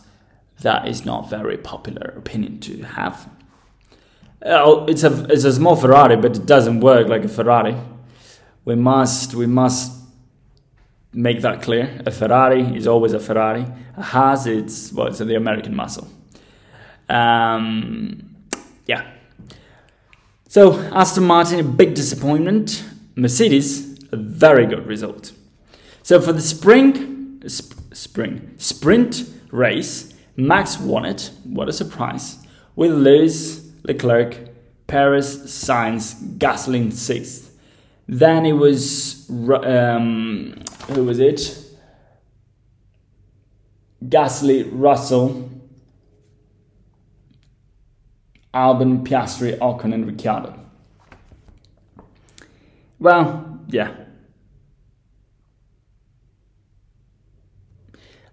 [0.61, 3.29] that is not very popular opinion to have.
[4.45, 7.77] Uh, it's a it's a small Ferrari, but it doesn't work like a Ferrari.
[8.65, 9.93] We must we must
[11.13, 12.01] make that clear.
[12.07, 13.67] A Ferrari is always a Ferrari.
[13.97, 16.09] A Haas, it's well, it's the American muscle.
[17.09, 18.37] Um,
[18.87, 19.11] yeah.
[20.49, 22.85] So Aston Martin, a big disappointment.
[23.15, 25.33] Mercedes, a very good result.
[26.03, 31.31] So for the spring, sp- spring sprint race, Max won it.
[31.45, 32.39] What a surprise!
[32.77, 34.37] With Lewis, Leclerc,
[34.87, 37.59] Perez, Sainz, Gasly sixth.
[38.09, 40.55] Then it was um,
[40.91, 41.59] who was it?
[44.05, 45.51] Gasly, Russell,
[48.53, 50.59] Albon, Piastri, Ocon, and Ricciardo.
[52.99, 54.02] Well, yeah.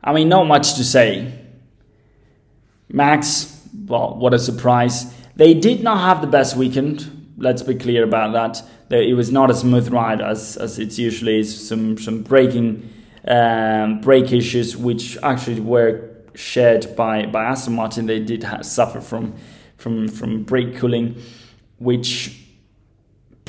[0.03, 1.33] I mean, not much to say.
[2.91, 5.13] Max, well, what a surprise.
[5.35, 7.33] They did not have the best weekend.
[7.37, 8.63] Let's be clear about that.
[8.95, 11.67] It was not a smooth ride as, as it usually is.
[11.67, 12.91] Some some braking
[13.27, 18.07] um, brake issues, which actually were shared by by Aston Martin.
[18.07, 19.35] They did have, suffer from
[19.77, 21.21] from from brake cooling,
[21.77, 22.48] which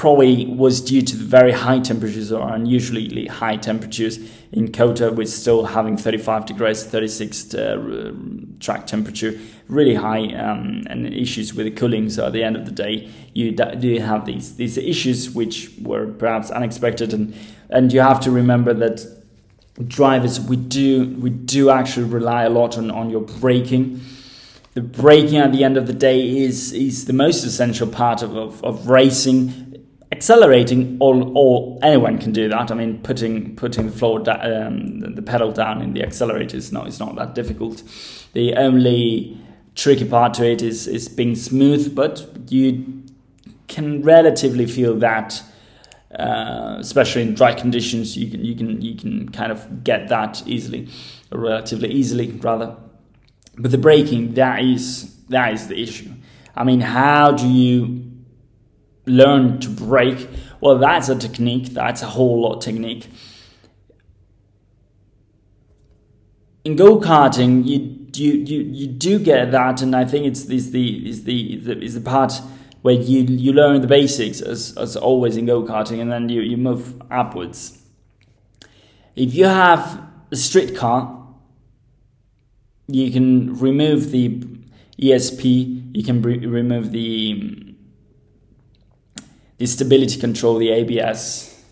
[0.01, 4.19] probably was due to the very high temperatures or unusually high temperatures
[4.51, 8.15] in COTA, with still having 35 degrees, 36 uh,
[8.61, 12.09] track temperature, really high, um, and issues with the cooling.
[12.09, 16.07] So at the end of the day, you do have these these issues which were
[16.07, 17.35] perhaps unexpected, and
[17.69, 19.07] and you have to remember that
[19.87, 24.01] drivers we do we do actually rely a lot on on your braking
[24.75, 28.37] the braking at the end of the day is is the most essential part of,
[28.37, 29.70] of, of racing.
[30.13, 32.73] Accelerating, all, all anyone can do that.
[32.73, 36.73] I mean, putting putting the floor da- um, the pedal down in the accelerator is
[36.73, 37.85] not is not that difficult.
[38.33, 39.39] The only
[39.77, 43.05] tricky part to it is is being smooth, but you
[43.69, 45.43] can relatively feel that,
[46.19, 48.17] uh, especially in dry conditions.
[48.17, 50.89] You can you can you can kind of get that easily,
[51.31, 52.77] relatively easily rather.
[53.57, 56.11] But the braking, that is that is the issue.
[56.57, 58.10] I mean, how do you
[59.11, 60.29] learn to break,
[60.61, 61.71] Well, that's a technique.
[61.71, 63.09] That's a whole lot technique.
[66.65, 70.73] in go karting, you you you you do get that, and I think it's is
[70.73, 72.35] the is the is the part
[72.83, 76.43] where you you learn the basics as as always in go karting, and then you
[76.43, 77.79] you move upwards.
[79.17, 81.27] If you have a street car,
[82.87, 84.47] you can remove the
[85.01, 87.70] ESP, you can re- remove the
[89.61, 91.63] the stability control, the ABS.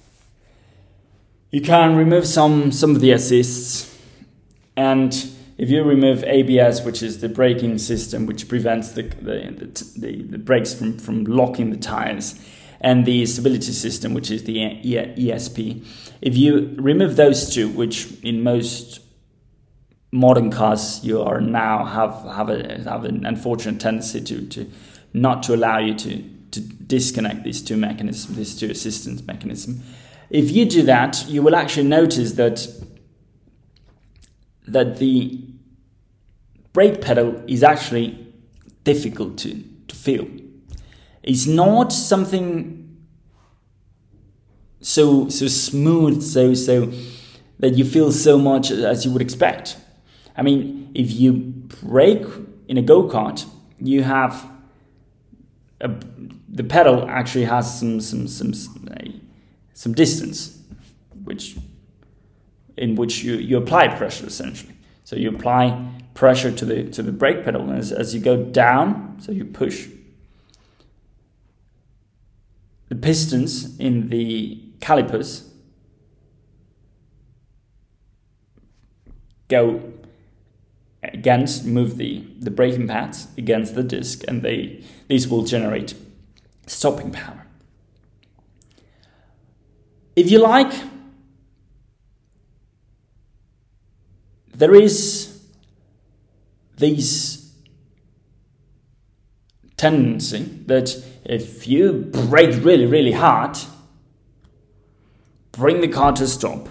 [1.50, 3.98] You can remove some some of the assists,
[4.76, 5.14] and
[5.56, 10.38] if you remove ABS, which is the braking system which prevents the the, the, the
[10.38, 12.38] brakes from, from locking the tires,
[12.82, 15.82] and the stability system, which is the ESP,
[16.20, 19.00] if you remove those two, which in most
[20.12, 24.70] modern cars you are now have have a have an unfortunate tendency to to
[25.14, 29.84] not to allow you to to disconnect these two mechanisms, these two assistance mechanisms.
[30.30, 32.66] If you do that, you will actually notice that
[34.66, 35.40] that the
[36.72, 38.32] brake pedal is actually
[38.84, 40.28] difficult to, to feel.
[41.22, 42.96] It's not something
[44.80, 46.92] so so smooth, so so
[47.58, 49.76] that you feel so much as you would expect.
[50.36, 52.24] I mean, if you brake
[52.68, 53.44] in a go kart,
[53.80, 54.48] you have
[55.80, 55.90] a,
[56.58, 58.52] the pedal actually has some some some
[59.74, 60.60] some distance,
[61.22, 61.56] which
[62.76, 64.74] in which you, you apply pressure essentially.
[65.04, 68.42] So you apply pressure to the to the brake pedal, and as, as you go
[68.42, 69.86] down, so you push
[72.88, 75.48] the pistons in the calipers
[79.46, 79.80] go
[81.04, 85.94] against move the, the braking pads against the disc and they these will generate
[86.68, 87.46] stopping power.
[90.14, 90.72] If you like,
[94.54, 95.40] there is
[96.76, 97.52] this
[99.76, 103.56] tendency that if you brake really, really hard,
[105.52, 106.68] bring the car to stop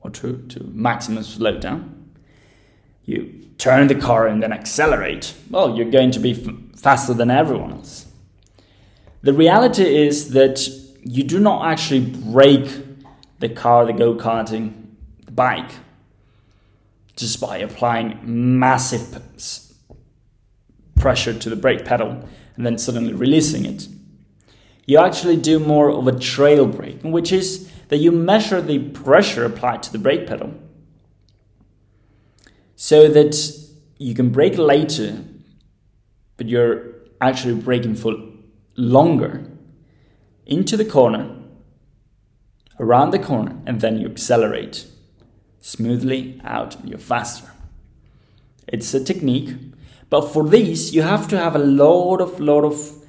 [0.00, 1.92] or to, to maximum slowdown,
[3.04, 7.30] you turn the car and then accelerate, well, you're going to be f- faster than
[7.30, 8.05] everyone else.
[9.26, 10.68] The reality is that
[11.02, 12.70] you do not actually break
[13.40, 14.72] the car, the go karting,
[15.24, 15.72] the bike,
[17.16, 19.20] just by applying massive
[20.94, 22.24] pressure to the brake pedal
[22.54, 23.88] and then suddenly releasing it.
[24.86, 29.44] You actually do more of a trail braking, which is that you measure the pressure
[29.44, 30.54] applied to the brake pedal
[32.76, 33.34] so that
[33.98, 35.24] you can brake later,
[36.36, 38.14] but you're actually braking for
[38.76, 39.44] longer
[40.44, 41.34] into the corner,
[42.78, 44.86] around the corner, and then you accelerate
[45.60, 47.50] smoothly out and you're faster.
[48.68, 49.56] It's a technique,
[50.10, 53.04] but for this you have to have a lot of lot of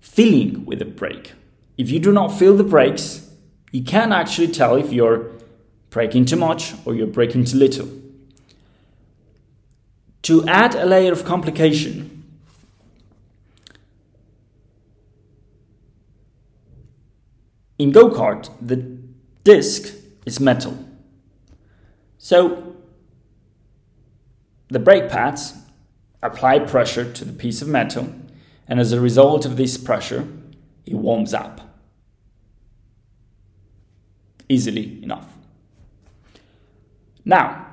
[0.00, 1.32] feeling with the brake.
[1.76, 3.30] If you do not feel the brakes,
[3.72, 5.30] you can actually tell if you're
[5.90, 7.88] braking too much or you're braking too little.
[10.22, 12.17] To add a layer of complication,
[17.78, 18.76] in go kart, the
[19.44, 19.94] disc
[20.26, 20.76] is metal.
[22.18, 22.76] So
[24.68, 25.54] the brake pads
[26.22, 28.12] apply pressure to the piece of metal,
[28.66, 30.26] and as a result of this pressure,
[30.84, 31.60] it warms up
[34.48, 35.26] easily enough.
[37.24, 37.66] Now,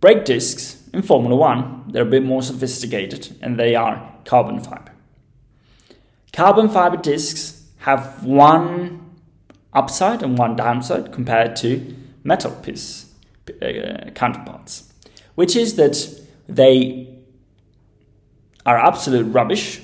[0.00, 4.92] Brake discs in Formula One, they're a bit more sophisticated and they are carbon fiber.
[6.32, 7.55] Carbon fiber discs
[7.86, 9.00] have one
[9.72, 13.14] upside and one downside compared to metal piece
[13.62, 14.92] uh, counterparts,
[15.36, 15.96] which is that
[16.48, 17.16] they
[18.66, 19.80] are absolute rubbish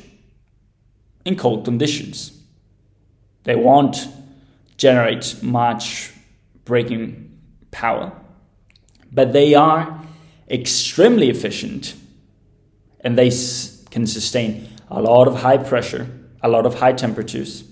[1.25, 2.43] in cold conditions.
[3.45, 4.09] They won't
[4.77, 6.13] generate much
[6.65, 7.39] braking
[7.71, 8.11] power,
[9.13, 10.03] but they are
[10.51, 11.95] extremely efficient
[12.99, 13.31] and they
[13.93, 16.09] can sustain a lot of high pressure,
[16.43, 17.63] a lot of high temperatures,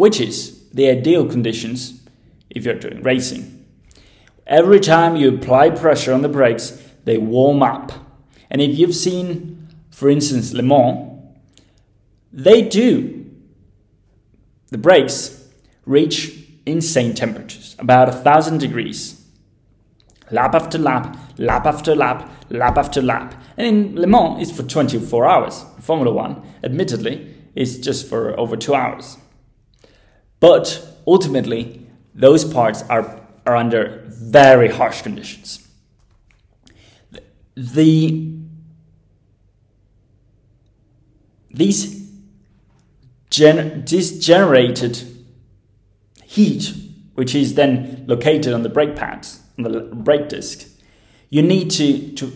[0.00, 2.00] which is the ideal conditions
[2.48, 3.66] if you're doing racing.
[4.46, 7.92] Every time you apply pressure on the brakes, they warm up.
[8.50, 11.20] And if you've seen, for instance, Le Mans,
[12.32, 13.30] they do.
[14.70, 15.46] The brakes
[15.84, 19.20] reach insane temperatures, about a thousand degrees
[20.30, 23.34] lap after lap, lap after lap, lap after lap.
[23.58, 25.64] And in Le Mans, it's for 24 hours.
[25.80, 29.18] Formula One, admittedly, is just for over two hours.
[30.40, 35.68] But ultimately, those parts are, are under very harsh conditions.
[37.56, 38.36] The
[41.52, 42.00] these
[43.30, 45.06] this generated
[46.24, 46.74] heat,
[47.14, 50.68] which is then located on the brake pads, on the brake disc,
[51.28, 52.32] you need to, to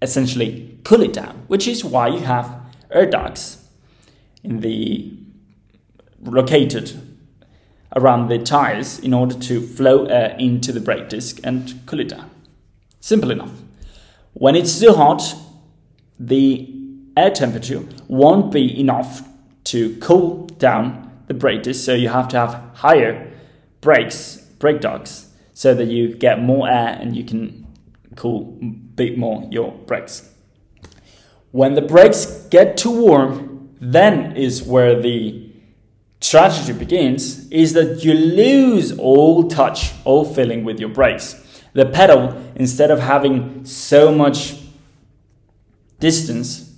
[0.00, 2.60] essentially cool it down, which is why you have
[2.90, 3.68] air ducts
[4.44, 5.12] in the
[6.20, 7.11] located
[7.96, 12.08] around the tires in order to flow air into the brake disc and cool it
[12.08, 12.30] down.
[13.00, 13.52] Simple enough.
[14.32, 15.34] When it's too hot,
[16.18, 16.74] the
[17.16, 19.28] air temperature won't be enough
[19.64, 23.30] to cool down the brake disc, so you have to have higher
[23.80, 27.66] brakes, brake ducts, so that you get more air and you can
[28.16, 30.30] cool a bit more your brakes.
[31.50, 35.41] When the brakes get too warm, then is where the
[36.22, 41.38] tragedy begins is that you lose all touch, all feeling with your brakes.
[41.74, 44.56] The pedal, instead of having so much
[45.98, 46.72] distance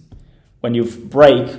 [0.61, 1.57] when you brake,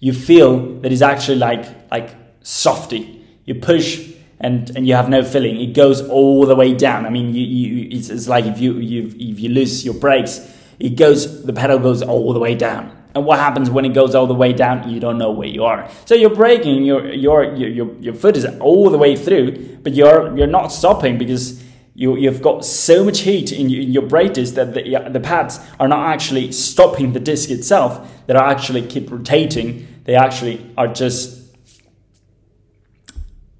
[0.00, 3.24] you feel that it's actually like like softy.
[3.44, 5.60] You push and and you have no feeling.
[5.60, 7.06] It goes all the way down.
[7.06, 10.40] I mean, you, you it's, it's like if you you if you lose your brakes,
[10.78, 12.94] it goes the pedal goes all the way down.
[13.18, 14.88] And what happens when it goes all the way down?
[14.88, 15.90] You don't know where you are.
[16.04, 20.36] So you're braking, your your your your foot is all the way through, but you're
[20.38, 21.64] you're not stopping because
[21.96, 25.18] you, you've got so much heat in your, in your brake disc that the, the
[25.18, 29.88] pads are not actually stopping the disc itself, that are actually keep rotating.
[30.04, 31.42] They actually are just,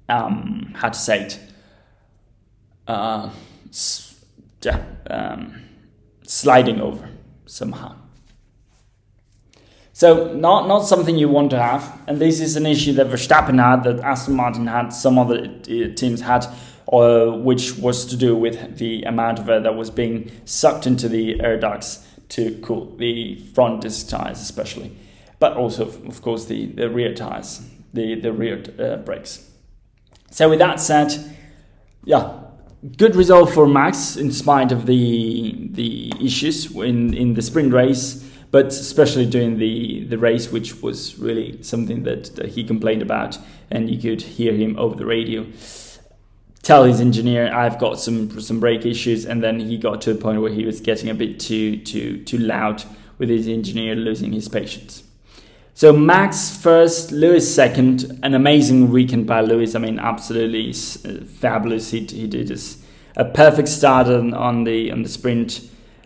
[0.07, 1.39] um, how to say it,
[2.87, 3.29] uh,
[4.61, 5.61] yeah, um,
[6.23, 7.09] sliding over
[7.45, 7.98] somehow.
[9.99, 13.61] So not not something you want to have, and this is an issue that Verstappen
[13.61, 16.45] had, that Aston Martin had, some other uh, teams had,
[16.93, 21.09] uh, which was to do with the amount of air that was being sucked into
[21.09, 24.95] the air ducts to cool the front disc tires, especially,
[25.37, 27.61] but also of course the, the rear tires,
[27.93, 29.51] the the rear uh, brakes.
[30.31, 31.11] So with that said,
[32.05, 32.39] yeah,
[32.95, 38.28] good result for Max in spite of the the issues in in the sprint race
[38.51, 43.37] but especially during the, the race, which was really something that, that he complained about,
[43.69, 45.45] and you could hear him over the radio
[46.61, 50.15] tell his engineer I've got some some brake issues and then he got to a
[50.15, 52.83] point where he was getting a bit too too too loud
[53.17, 55.03] with his engineer losing his patience.
[55.73, 59.75] So Max first, Lewis second, an amazing weekend by Lewis.
[59.75, 61.91] I mean, absolutely uh, fabulous.
[61.91, 62.51] He, he did
[63.15, 65.61] a perfect start on, on the on the sprint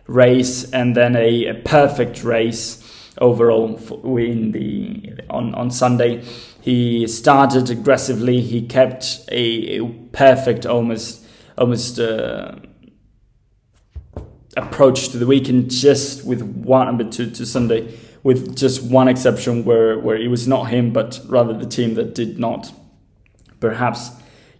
[0.07, 2.79] race and then a, a perfect race
[3.19, 3.77] overall
[4.17, 6.23] in the on on Sunday.
[6.61, 8.41] He started aggressively.
[8.41, 11.25] He kept a, a perfect, almost
[11.57, 12.55] almost uh,
[14.57, 19.65] approach to the weekend, just with one, but to, to Sunday, with just one exception
[19.65, 22.71] where where it was not him, but rather the team that did not
[23.59, 24.11] perhaps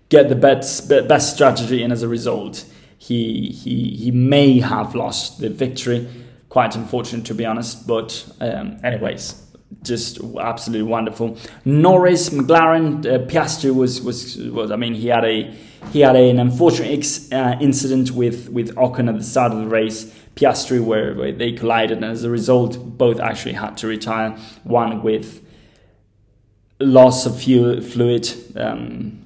[0.10, 2.66] get the best best strategy, and as a result,
[3.04, 6.08] he he he may have lost the victory.
[6.48, 9.42] Quite unfortunate to be honest, but um, anyways,
[9.82, 11.38] just absolutely wonderful.
[11.66, 15.54] Norris, McLaren, uh, Piastri was, was was I mean he had a
[15.92, 19.68] he had an unfortunate ex, uh, incident with with Ocon at the start of the
[19.68, 20.14] race.
[20.36, 24.32] Piastri where, where they collided, and as a result, both actually had to retire.
[24.64, 25.46] One with
[26.80, 28.34] loss of fuel fluid.
[28.56, 29.23] Um,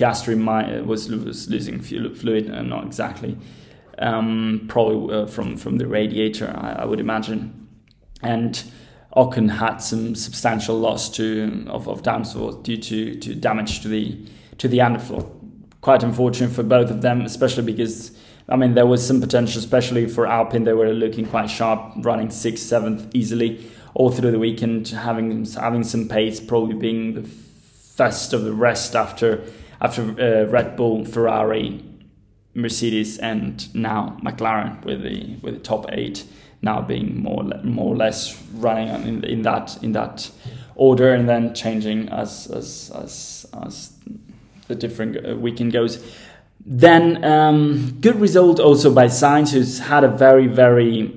[0.00, 3.36] Piastri might, was, was losing fluid, uh, not exactly.
[3.98, 7.68] Um, probably uh, from from the radiator, I, I would imagine,
[8.22, 8.62] and
[9.14, 14.26] Ocon had some substantial loss to of, of downforce due to, to damage to the
[14.56, 15.30] to the underfloor.
[15.82, 18.16] Quite unfortunate for both of them, especially because
[18.48, 20.64] I mean there was some potential, especially for Alpine.
[20.64, 25.84] They were looking quite sharp, running sixth, seventh easily all through the weekend, having having
[25.84, 29.44] some pace, probably being the first of the rest after
[29.80, 31.82] after uh, Red Bull, Ferrari,
[32.54, 36.24] Mercedes, and now McLaren with the with the top eight
[36.62, 40.30] now being more more or less running in, in that in that
[40.74, 43.92] order and then changing as as as, as
[44.68, 46.04] the different uh, weekend goes.
[46.64, 51.16] Then um, good result also by Sainz, who's had a very very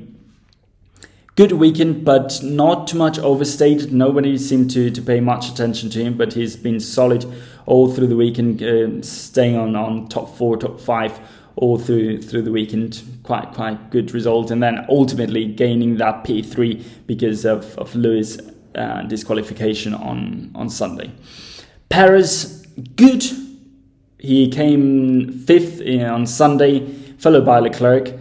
[1.36, 3.92] good weekend, but not too much overstated.
[3.92, 7.26] Nobody seemed to, to pay much attention to him, but he's been solid
[7.66, 11.20] all through the weekend, uh, staying on, on top four, top five
[11.56, 13.04] all through through the weekend.
[13.24, 18.40] Quite quite good result, and then ultimately gaining that P3 because of of Lewis
[18.76, 21.12] uh, disqualification on on Sunday.
[21.90, 23.24] Perez, good.
[24.18, 26.80] he came fifth on Sunday,
[27.18, 28.14] followed by Leclerc,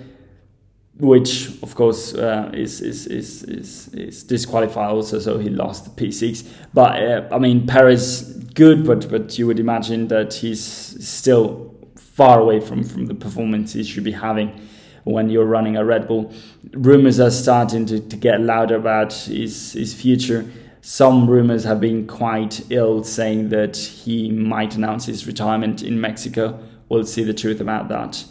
[0.99, 5.91] which of course uh, is, is, is, is, is disqualified also, so he lost the
[5.91, 6.47] P6.
[6.75, 12.41] But uh, I mean, Perez good, but but you would imagine that he's still far
[12.41, 14.61] away from, from the performance he should be having
[15.05, 16.33] when you're running a Red Bull.
[16.73, 20.49] Rumors are starting to, to get louder about his, his future.
[20.83, 26.61] Some rumors have been quite ill, saying that he might announce his retirement in Mexico.
[26.89, 28.25] We'll see the truth about that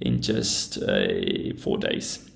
[0.00, 2.28] in just uh, four days.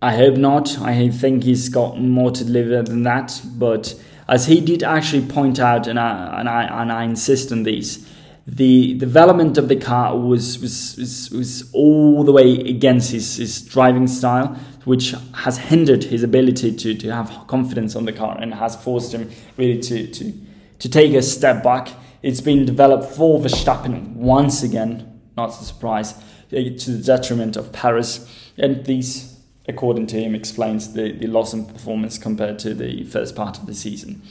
[0.00, 0.78] I hope not.
[0.78, 3.40] I think he's got more to deliver than that.
[3.44, 7.62] But as he did actually point out, and I and I and I insist on
[7.62, 8.06] these,
[8.46, 13.62] the development of the car was was, was, was all the way against his, his
[13.62, 18.54] driving style, which has hindered his ability to, to have confidence on the car and
[18.54, 20.32] has forced him really to, to,
[20.78, 21.90] to take a step back.
[22.22, 26.14] It's been developed for Verstappen once again, not a surprise,
[26.52, 28.26] eh, to the detriment of Perez.
[28.56, 29.37] And these,
[29.68, 33.66] according to him, explains the, the loss in performance compared to the first part of
[33.66, 34.22] the season.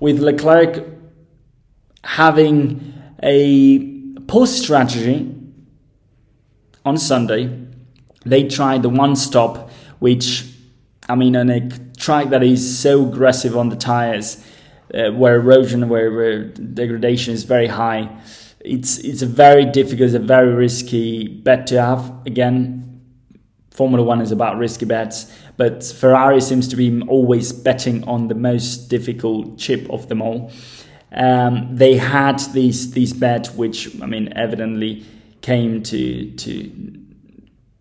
[0.00, 0.84] With Leclerc
[2.04, 5.32] having a post strategy
[6.84, 7.50] on Sunday.
[8.24, 10.46] They tried the one stop, which
[11.08, 14.44] I mean, on a track that is so aggressive on the tires,
[14.94, 18.08] uh, where erosion, where, where, degradation is very high,
[18.60, 22.12] it's it's a very difficult, a very risky bet to have.
[22.26, 22.85] Again,
[23.76, 28.34] Formula One is about risky bets, but Ferrari seems to be always betting on the
[28.34, 30.50] most difficult chip of them all.
[31.12, 35.04] Um, they had these these bets, which I mean, evidently
[35.42, 37.02] came to to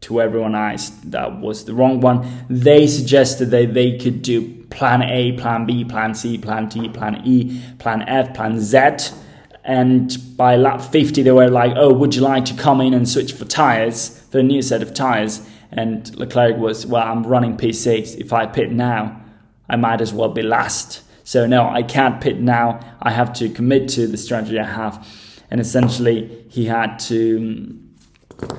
[0.02, 2.28] to everyone eyes that was the wrong one.
[2.50, 7.22] They suggested that they could do plan A, plan B, plan C, plan D, plan
[7.26, 9.16] E, plan F, plan Z.
[9.64, 13.10] And by lap 50, they were like, oh, would you like to come in and
[13.10, 15.50] switch for tires, for a new set of tires?
[15.72, 18.20] And Leclerc was, well, I'm running P6.
[18.20, 19.22] If I pit now,
[19.70, 21.02] I might as well be last.
[21.24, 22.80] So no, I can't pit now.
[23.02, 25.08] I have to commit to the strategy I have.
[25.50, 27.80] And essentially, he had to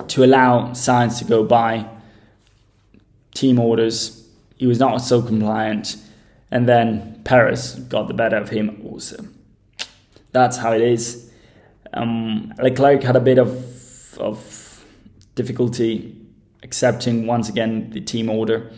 [0.09, 1.87] to allow Sainz to go by
[3.35, 4.27] team orders.
[4.57, 5.97] He was not so compliant,
[6.51, 9.25] and then Perez got the better of him also.
[10.33, 11.31] That's how it is.
[11.93, 14.85] Um, Leclerc had a bit of of
[15.35, 16.16] difficulty
[16.67, 18.73] accepting once again the team order.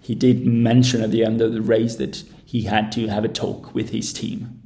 [0.00, 3.28] He did mention at the end of the race that he had to have a
[3.28, 4.62] talk with his team.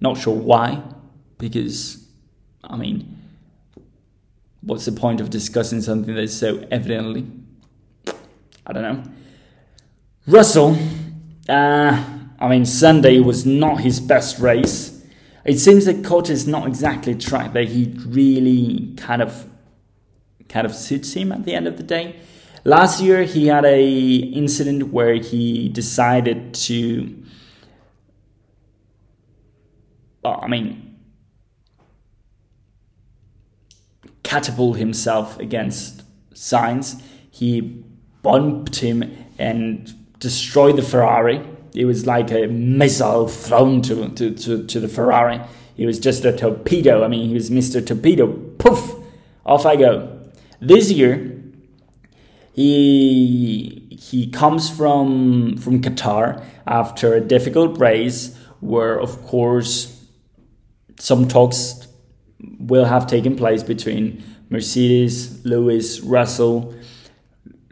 [0.00, 0.82] Not sure why,
[1.36, 2.06] because,
[2.64, 3.16] I mean,
[4.62, 7.26] what's the point of discussing something that's so evidently?
[8.66, 9.02] I don't know.
[10.26, 10.76] Russell,
[11.48, 12.04] uh,
[12.38, 15.04] I mean, Sunday was not his best race.
[15.44, 19.48] It seems that COTA is not exactly a track that he really kind of
[20.48, 22.16] kind of suits him at the end of the day.
[22.64, 27.24] Last year he had a incident where he decided to
[30.22, 30.88] well, I mean
[34.28, 36.02] catapult himself against
[36.34, 37.00] Sainz.
[37.30, 37.82] He
[38.22, 41.40] bumped him and destroyed the Ferrari.
[41.74, 45.40] It was like a missile thrown to, to, to, to the Ferrari.
[45.76, 47.04] He was just a torpedo.
[47.04, 47.84] I mean, he was Mr.
[47.84, 48.26] Torpedo.
[48.58, 48.96] Poof!
[49.46, 50.17] Off I go.
[50.60, 51.40] This year,
[52.52, 60.04] he he comes from from Qatar after a difficult race where of course
[60.98, 61.86] some talks
[62.58, 66.74] will have taken place between Mercedes, Lewis, Russell.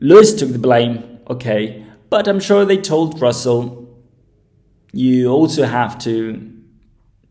[0.00, 3.86] Lewis took the blame, okay, but I'm sure they told Russell
[4.92, 6.52] you also have to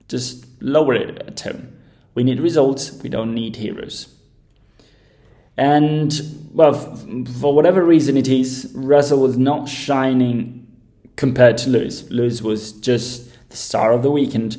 [0.08, 1.80] just lower it a tone.
[2.14, 4.16] We need results, we don't need heroes.
[5.58, 6.14] And
[6.54, 6.74] well,
[7.40, 10.68] for whatever reason it is, Russell was not shining
[11.16, 12.10] compared to Lewis.
[12.10, 14.58] Lewis was just the star of the weekend.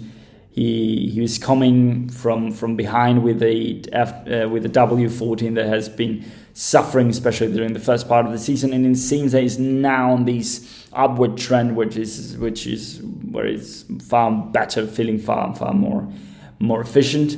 [0.50, 5.66] He he was coming from from behind with a F, uh, with a W14 that
[5.66, 6.24] has been
[6.54, 10.12] suffering, especially during the first part of the season, and it seems that he's now
[10.12, 15.74] on this upward trend, which is which is where it's far better, feeling far far
[15.74, 16.10] more
[16.58, 17.36] more efficient.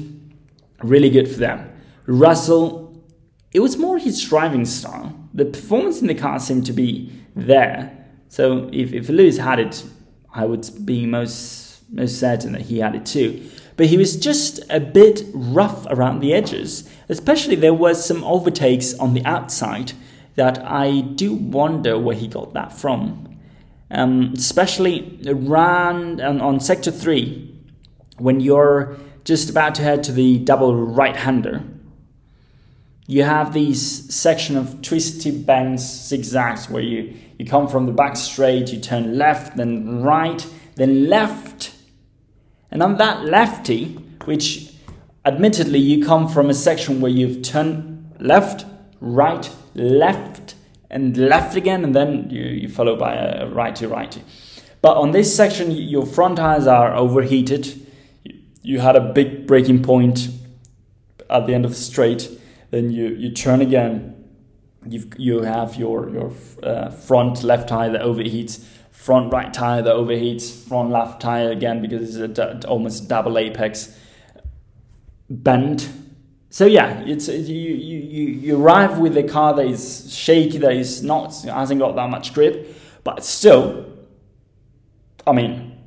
[0.85, 1.69] Really good for them.
[2.07, 2.88] Russell
[3.53, 5.15] it was more his driving style.
[5.35, 8.07] The performance in the car seemed to be there.
[8.29, 9.85] So if, if Lewis had it,
[10.35, 13.49] I would be most most certain that he had it too.
[13.77, 16.89] But he was just a bit rough around the edges.
[17.09, 19.93] Especially there was some overtakes on the outside
[20.35, 23.39] that I do wonder where he got that from.
[23.91, 27.55] Um, especially around on, on sector three,
[28.19, 31.63] when you're just about to head to the double right-hander,
[33.09, 38.17] you have these section of twisty bends, zigzags, where you, you come from the back
[38.17, 40.47] straight, you turn left, then right,
[40.77, 41.75] then left.
[42.71, 43.95] And on that lefty,
[44.27, 44.75] which
[45.25, 48.67] admittedly you come from a section where you've turned left,
[49.01, 50.55] right, left,
[50.91, 54.23] and left again, and then you, you follow by a righty righty.
[54.83, 57.87] But on this section, your front tires are overheated.
[58.61, 60.29] You had a big breaking point
[61.31, 62.38] at the end of the straight
[62.71, 64.14] then you, you turn again.
[64.87, 69.95] you you have your, your uh, front left tire that overheats, front right tire that
[69.95, 73.99] overheats, front left tire again because it's a almost double apex
[75.31, 75.89] bend.
[76.51, 81.03] So yeah, it's you, you, you arrive with a car that is shaky, that is
[81.03, 83.87] not hasn't got that much grip, but still,
[85.27, 85.79] I mean,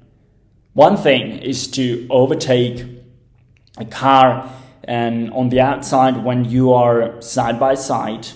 [0.73, 2.86] one thing is to overtake
[3.77, 4.49] a car
[4.91, 8.27] and on the outside when you are side by side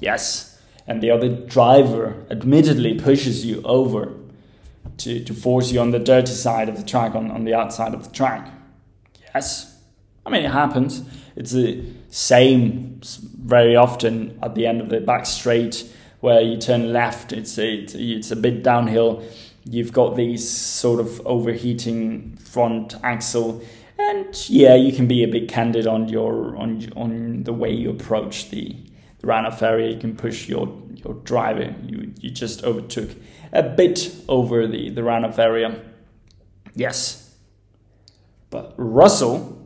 [0.00, 4.12] yes and the other driver admittedly pushes you over
[4.96, 7.94] to, to force you on the dirty side of the track on, on the outside
[7.94, 8.50] of the track
[9.34, 9.70] yes.
[10.24, 11.02] I mean it happens.
[11.36, 13.00] It's the same
[13.42, 15.84] very often at the end of the back straight
[16.20, 17.32] where you turn left.
[17.32, 19.22] It's a, it's a, it's a bit downhill.
[19.64, 23.62] You've got these sort of overheating front axle
[23.98, 27.90] and yeah, you can be a bit candid on your on on the way you
[27.90, 28.76] approach the,
[29.18, 29.90] the runoff area.
[29.90, 31.74] You can push your your driver.
[31.82, 33.10] You you just overtook
[33.52, 35.80] a bit over the the runoff area.
[36.74, 37.36] Yes,
[38.50, 39.64] but Russell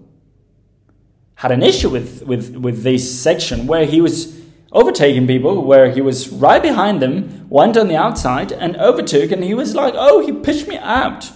[1.37, 4.39] had an issue with with with this section where he was
[4.73, 9.43] overtaking people where he was right behind them went on the outside and overtook and
[9.43, 11.31] he was like oh he pushed me out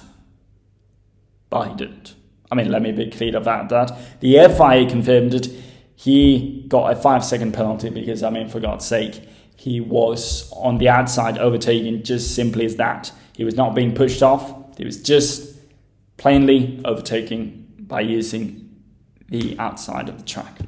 [1.49, 2.15] but he didn't
[2.53, 3.97] I mean, let me be clear about that.
[4.21, 5.49] The FIA confirmed it.
[5.97, 9.27] He got a five second penalty because, I mean, for God's sake,
[9.57, 13.11] he was on the outside overtaking just simply as that.
[13.35, 15.57] He was not being pushed off, he was just
[16.19, 18.69] plainly overtaking by using
[19.31, 20.59] the outside of the track.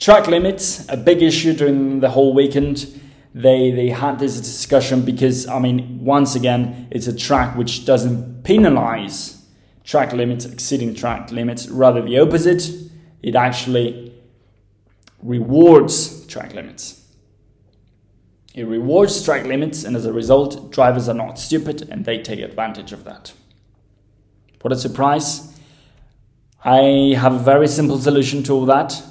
[0.00, 3.00] Track limits, a big issue during the whole weekend.
[3.34, 8.42] They, they had this discussion because, I mean, once again, it's a track which doesn't
[8.42, 9.41] penalize
[9.84, 12.70] track limits exceeding track limits, rather the opposite.
[13.22, 14.14] It actually
[15.22, 16.98] rewards track limits.
[18.54, 22.40] It rewards track limits, and as a result, drivers are not stupid and they take
[22.40, 23.32] advantage of that.
[24.60, 25.48] What a surprise!
[26.64, 29.02] I have a very simple solution to all that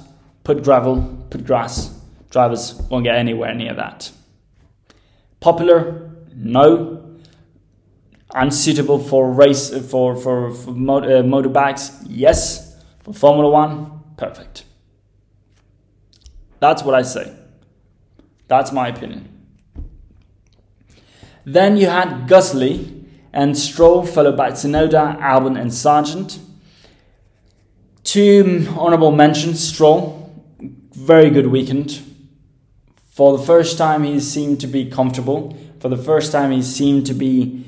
[0.44, 1.98] put gravel, put grass.
[2.30, 4.10] Drivers won't get anywhere near that.
[5.40, 6.10] Popular?
[6.34, 7.01] No
[8.34, 12.76] unsuitable for race for for, for motor, uh, motorbikes yes.
[13.00, 14.64] For formula 1 perfect.
[16.60, 17.34] That's what i say.
[18.46, 19.28] That's my opinion.
[21.44, 26.38] Then you had Gasly and Stroll followed by Tsunoda, Albon and Sargeant.
[28.04, 29.66] Two honorable mentions.
[29.66, 30.22] Stroll
[30.94, 32.00] very good weekend.
[33.10, 35.56] For the first time he seemed to be comfortable.
[35.80, 37.64] For the first time he seemed to be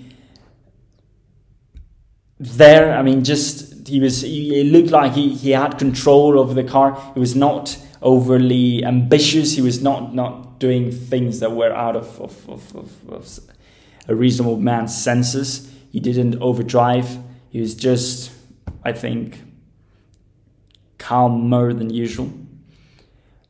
[2.38, 2.96] there.
[2.96, 4.24] I mean, just he was.
[4.24, 7.00] It looked like he, he had control over the car.
[7.14, 9.54] He was not overly ambitious.
[9.54, 13.38] He was not not doing things that were out of of, of, of, of
[14.08, 15.70] a reasonable man's senses.
[15.90, 17.18] He didn't overdrive.
[17.50, 18.32] He was just,
[18.84, 19.40] I think,
[20.98, 22.32] calmer than usual.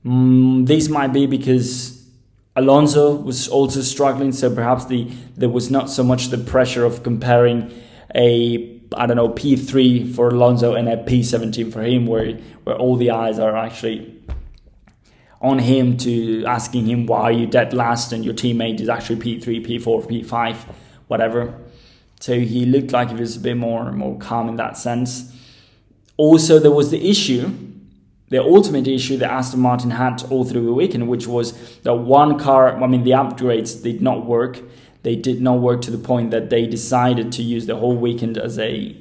[0.05, 2.07] Mm, this might be because
[2.55, 7.03] Alonso was also struggling, so perhaps the there was not so much the pressure of
[7.03, 7.73] comparing
[8.15, 12.35] a I don't know P3 for Alonso and a P17 for him, where
[12.65, 14.21] where all the eyes are actually
[15.41, 19.17] on him to asking him why are you dead last and your teammate is actually
[19.17, 20.57] P3, P4, P5,
[21.09, 21.55] whatever.
[22.21, 25.31] So he looked like he was a bit more more calm in that sense.
[26.17, 27.51] Also, there was the issue,
[28.29, 32.39] the ultimate issue that Aston Martin had all through the weekend, which was that one
[32.39, 32.83] car.
[32.83, 34.61] I mean, the upgrades did not work
[35.05, 38.37] they did not work to the point that they decided to use the whole weekend
[38.37, 38.97] as a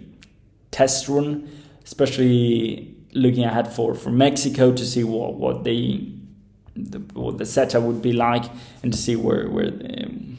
[0.69, 1.49] test run,
[1.85, 6.09] especially looking ahead for, for Mexico to see what, what they
[6.75, 8.45] the, what the setup would be like
[8.81, 10.37] and to see where where um,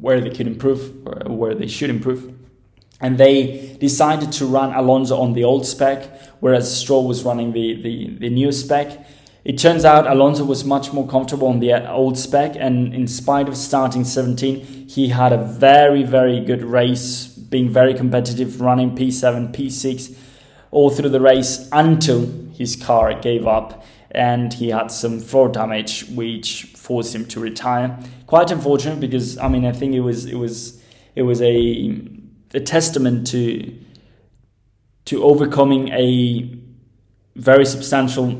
[0.00, 2.32] where they could improve or where they should improve.
[3.00, 7.80] And they decided to run Alonso on the old spec, whereas Stroll was running the,
[7.80, 9.06] the, the new spec.
[9.44, 13.48] It turns out Alonso was much more comfortable on the old spec, and in spite
[13.48, 19.54] of starting 17, he had a very, very good race, being very competitive, running P7,
[19.54, 20.16] P6
[20.70, 26.08] all through the race until his car gave up and he had some floor damage
[26.10, 27.98] which forced him to retire.
[28.26, 30.82] Quite unfortunate because I mean I think it was it was
[31.14, 31.96] it was a
[32.54, 33.74] a testament to
[35.06, 36.54] to overcoming a
[37.36, 38.32] very substantial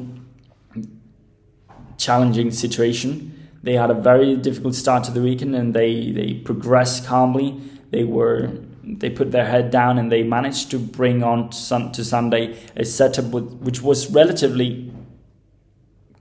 [1.99, 3.35] challenging situation.
[3.63, 7.61] They had a very difficult start to the weekend and they, they progressed calmly.
[7.91, 8.51] They were
[8.97, 13.27] they put their head down and they managed to bring on to, Sunday a setup
[13.27, 14.91] which was relatively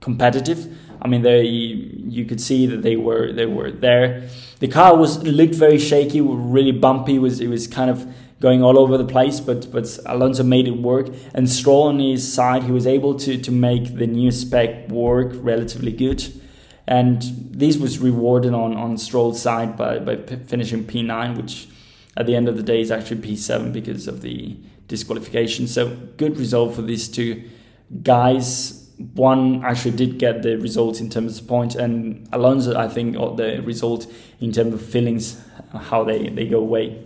[0.00, 0.76] competitive.
[1.00, 4.28] I mean, they you could see that they were they were there.
[4.58, 7.18] The car was looked very shaky, really bumpy.
[7.18, 8.06] Was it was kind of
[8.40, 11.08] going all over the place, but but Alonso made it work.
[11.34, 15.32] And Stroll on his side, he was able to to make the new spec work
[15.34, 16.24] relatively good.
[16.86, 21.68] And this was rewarded on on Stroll's side by by finishing P9, which
[22.16, 24.56] at the end of the day is actually P7 because of the
[24.88, 25.68] disqualification.
[25.68, 27.48] So good result for these two
[28.02, 33.14] guys one actually did get the results in terms of points, and Alonso, I think,
[33.14, 35.40] got the result in terms of feelings,
[35.72, 37.00] how they, they go away,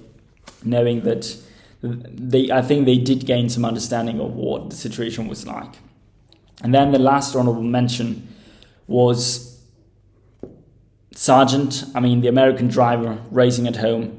[0.64, 1.36] knowing that
[1.82, 5.74] they, I think they did gain some understanding of what the situation was like.
[6.62, 8.28] And then the last honorable mention
[8.86, 9.60] was
[11.14, 11.90] Sargeant.
[11.94, 14.18] I mean, the American driver racing at home.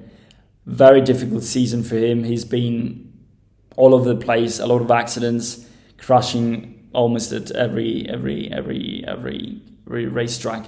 [0.65, 2.23] Very difficult season for him.
[2.23, 3.11] He's been
[3.75, 5.67] all over the place, a lot of accidents,
[5.97, 10.67] crashing almost at every every every every, every racetrack.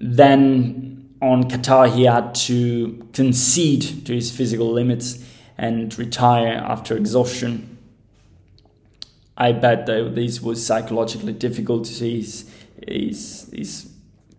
[0.00, 5.24] Then on Qatar, he had to concede to his physical limits
[5.56, 7.78] and retire after exhaustion.
[9.36, 12.50] I bet that this was psychologically difficult to see his,
[12.86, 13.92] his, his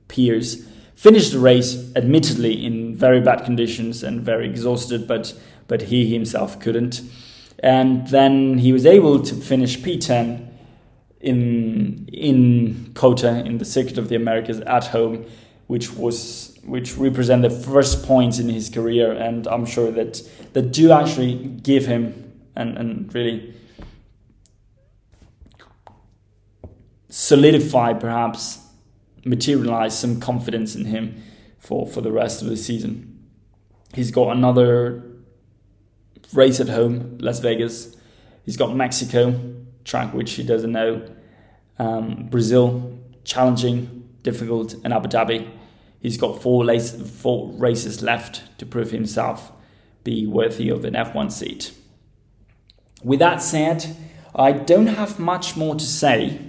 [0.10, 5.34] peers finish the race, admittedly in very bad conditions and very exhausted, but,
[5.68, 7.02] but he himself couldn't.
[7.60, 10.50] And then he was able to finish P10
[11.22, 15.26] in in COTA in the Circuit of the Americas at home,
[15.68, 20.22] which was which represent the first points in his career, and I'm sure that
[20.53, 23.53] that do actually give him and and really
[27.09, 28.59] solidify perhaps
[29.26, 31.22] materialize some confidence in him
[31.59, 33.09] for for the rest of the season.
[33.93, 35.03] He's got another
[36.34, 37.95] race at home, Las Vegas.
[38.43, 39.39] He's got Mexico,
[39.86, 41.07] track which he doesn't know.
[41.80, 45.49] Um, Brazil, challenging, difficult, and Abu Dhabi.
[46.04, 46.91] He's got four, lace,
[47.22, 49.54] four races left to prove himself
[50.04, 51.74] be worthy of an F1 seat.
[53.06, 53.95] With that said,
[54.36, 56.41] I don't have much more to say.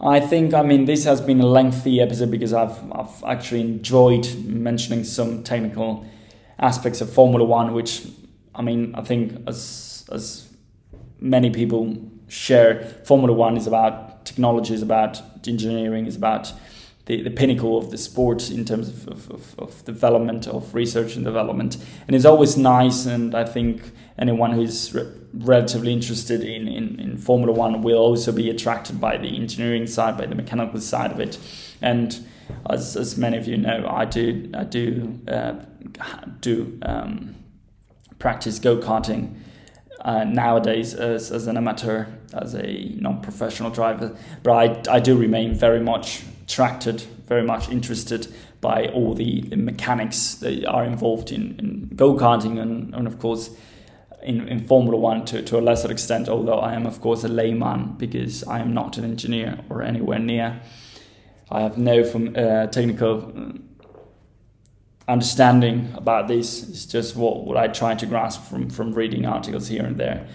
[0.00, 4.32] I think, I mean, this has been a lengthy episode because I've, I've actually enjoyed
[4.44, 6.06] mentioning some technical
[6.60, 8.06] aspects of Formula One, which,
[8.54, 10.48] I mean, I think as, as
[11.18, 11.96] many people
[12.28, 12.84] share.
[13.04, 16.52] Formula One is about technology, is about engineering, is about
[17.08, 21.24] the, the pinnacle of the sport in terms of, of, of, development, of research and
[21.24, 21.78] development.
[22.06, 23.80] And it's always nice, and I think
[24.18, 29.16] anyone who's re- relatively interested in, in, in Formula One will also be attracted by
[29.16, 31.38] the engineering side, by the mechanical side of it.
[31.80, 32.28] And
[32.68, 35.54] as, as many of you know, I do I do uh,
[36.40, 37.36] do um,
[38.18, 39.34] practice go karting
[40.02, 44.14] uh, nowadays as, as an amateur, as a non-professional driver.
[44.42, 48.26] But I, I do remain very much attracted, very much interested
[48.62, 53.50] by all the, the mechanics that are involved in, in go-karting and, and of course
[54.22, 57.28] in, in Formula One to, to a lesser extent, although I am of course a
[57.28, 60.60] layman because I am not an engineer or anywhere near.
[61.50, 63.52] I have no from uh, technical
[65.06, 66.66] understanding about this.
[66.68, 70.26] It's just what, what I try to grasp from, from reading articles here and there.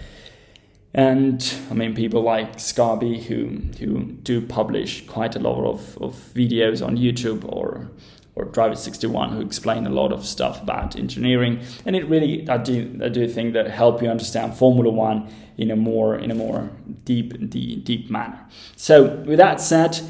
[0.94, 3.46] And I mean, people like Scarby who,
[3.78, 7.90] who do publish quite a lot of, of videos on YouTube or
[8.36, 12.56] or Driver 61 who explain a lot of stuff about engineering and it really I
[12.56, 16.34] do I do think that help you understand Formula 1 in a more in a
[16.34, 16.68] more
[17.04, 18.44] deep deep, deep manner.
[18.74, 20.00] So with that said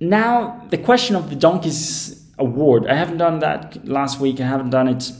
[0.00, 2.86] now the question of the donkeys award.
[2.86, 4.40] I haven't done that last week.
[4.40, 5.12] I haven't done it,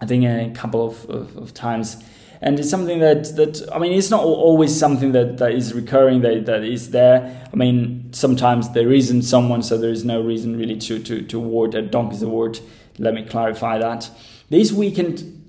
[0.00, 2.02] I think, a couple of, of, of times.
[2.40, 6.20] And it's something that, that I mean, it's not always something that, that is recurring,
[6.20, 7.48] that, that is there.
[7.52, 11.38] I mean, sometimes there isn't someone, so there is no reason really to, to, to
[11.38, 12.60] award a Donkey's Award.
[12.98, 14.10] Let me clarify that.
[14.50, 15.44] This weekend,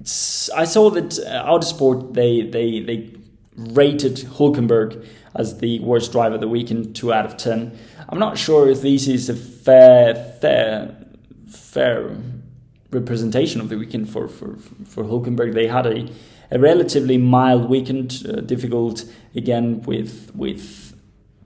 [0.00, 3.10] I saw that uh, Autosport, they, they, they
[3.56, 7.78] rated Hulkenberg as the worst driver of the weekend, 2 out of 10.
[8.08, 10.96] I'm not sure if this is a fair, fair,
[11.48, 12.16] fair
[12.90, 15.54] representation of the weekend for, for, for Hulkenberg.
[15.54, 16.08] They had a,
[16.50, 20.94] a relatively mild weekend, uh, difficult again with with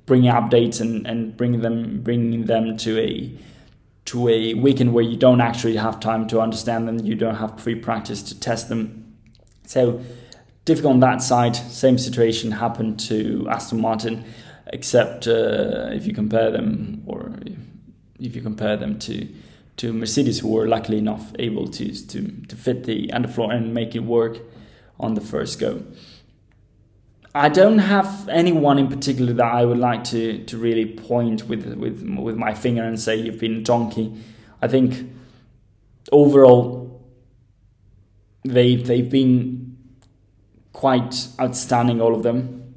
[0.06, 3.32] bringing updates and, and bringing them bringing them to a
[4.04, 7.56] to a weekend where you don't actually have time to understand them, you don't have
[7.56, 9.16] pre-practice to test them.
[9.64, 10.02] So
[10.64, 11.54] difficult on that side.
[11.54, 14.24] Same situation happened to Aston Martin,
[14.66, 17.32] except uh, if you compare them or
[18.18, 19.28] if you compare them to
[19.82, 23.96] to Mercedes, who were luckily enough able to to to fit the underfloor and make
[23.96, 24.38] it work
[25.00, 25.82] on the first go.
[27.34, 31.66] I don't have anyone in particular that I would like to to really point with
[31.74, 34.12] with with my finger and say you've been a donkey.
[34.60, 35.10] I think
[36.12, 37.02] overall
[38.44, 39.76] they they've been
[40.72, 42.74] quite outstanding all of them.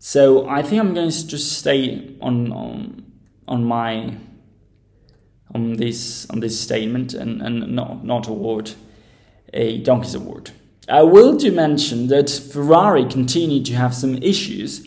[0.00, 3.04] So I think I'm going to just stay on on
[3.46, 4.16] on my
[5.56, 8.72] on this on this statement and, and not not award
[9.52, 10.50] a Donkeys Award.
[10.88, 14.86] I will do mention that Ferrari continued to have some issues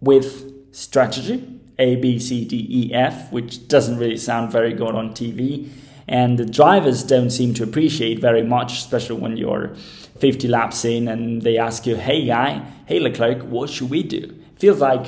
[0.00, 0.28] with
[0.74, 1.36] strategy
[1.78, 5.70] A, B, C, D, E, F, which doesn't really sound very good on TV.
[6.06, 9.74] And the drivers don't seem to appreciate very much, especially when you're
[10.18, 14.34] 50 laps in and they ask you, hey guy, hey Leclerc, what should we do?
[14.58, 15.06] Feels like,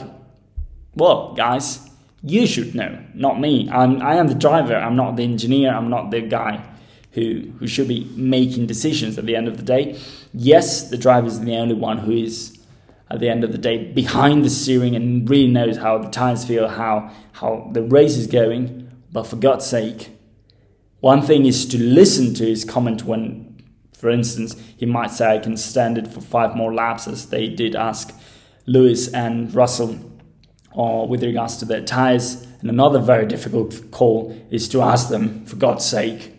[0.94, 1.85] well, guys,
[2.22, 3.68] you should know, not me.
[3.70, 6.64] I'm, I am the driver, I'm not the engineer, I'm not the guy
[7.12, 9.98] who, who should be making decisions at the end of the day.
[10.34, 12.58] Yes, the driver is the only one who is
[13.10, 16.44] at the end of the day behind the steering and really knows how the tires
[16.44, 18.90] feel, how how the race is going.
[19.12, 20.10] But for God's sake,
[21.00, 23.62] one thing is to listen to his comment when,
[23.96, 27.48] for instance, he might say, "I can stand it for five more laps," as they
[27.48, 28.14] did ask
[28.66, 29.96] Lewis and Russell,
[30.76, 32.46] or with regards to their tires.
[32.60, 36.34] And another very difficult call is to ask them, for God's sake,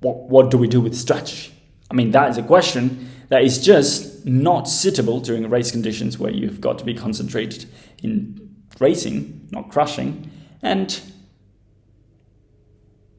[0.00, 1.52] what, what do we do with strategy?
[1.90, 6.30] I mean, that is a question that is just not suitable during race conditions where
[6.30, 7.66] you've got to be concentrated
[8.02, 10.30] in racing, not crushing.
[10.62, 11.00] And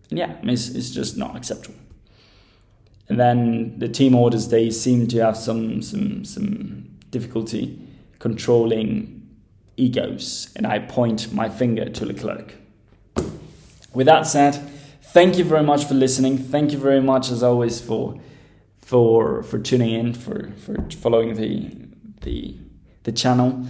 [0.09, 1.79] yeah, it's, it's just not acceptable.
[3.09, 7.81] And then the team orders, they seem to have some, some, some difficulty
[8.19, 9.16] controlling
[9.77, 10.49] egos.
[10.55, 12.53] And I point my finger to Leclerc.
[13.93, 14.53] With that said,
[15.01, 16.37] thank you very much for listening.
[16.37, 18.19] Thank you very much, as always, for
[18.81, 21.71] for for tuning in, for for following the
[22.21, 22.55] the
[23.03, 23.65] the channel.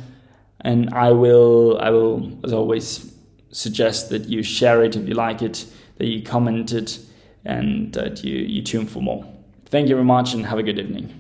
[0.62, 3.14] And I will I will as always
[3.52, 5.66] suggest that you share it if you like it,
[5.98, 7.00] that you comment it,
[7.46, 9.26] and that you you tune for more.
[9.66, 11.17] Thank you very much, and have a good evening.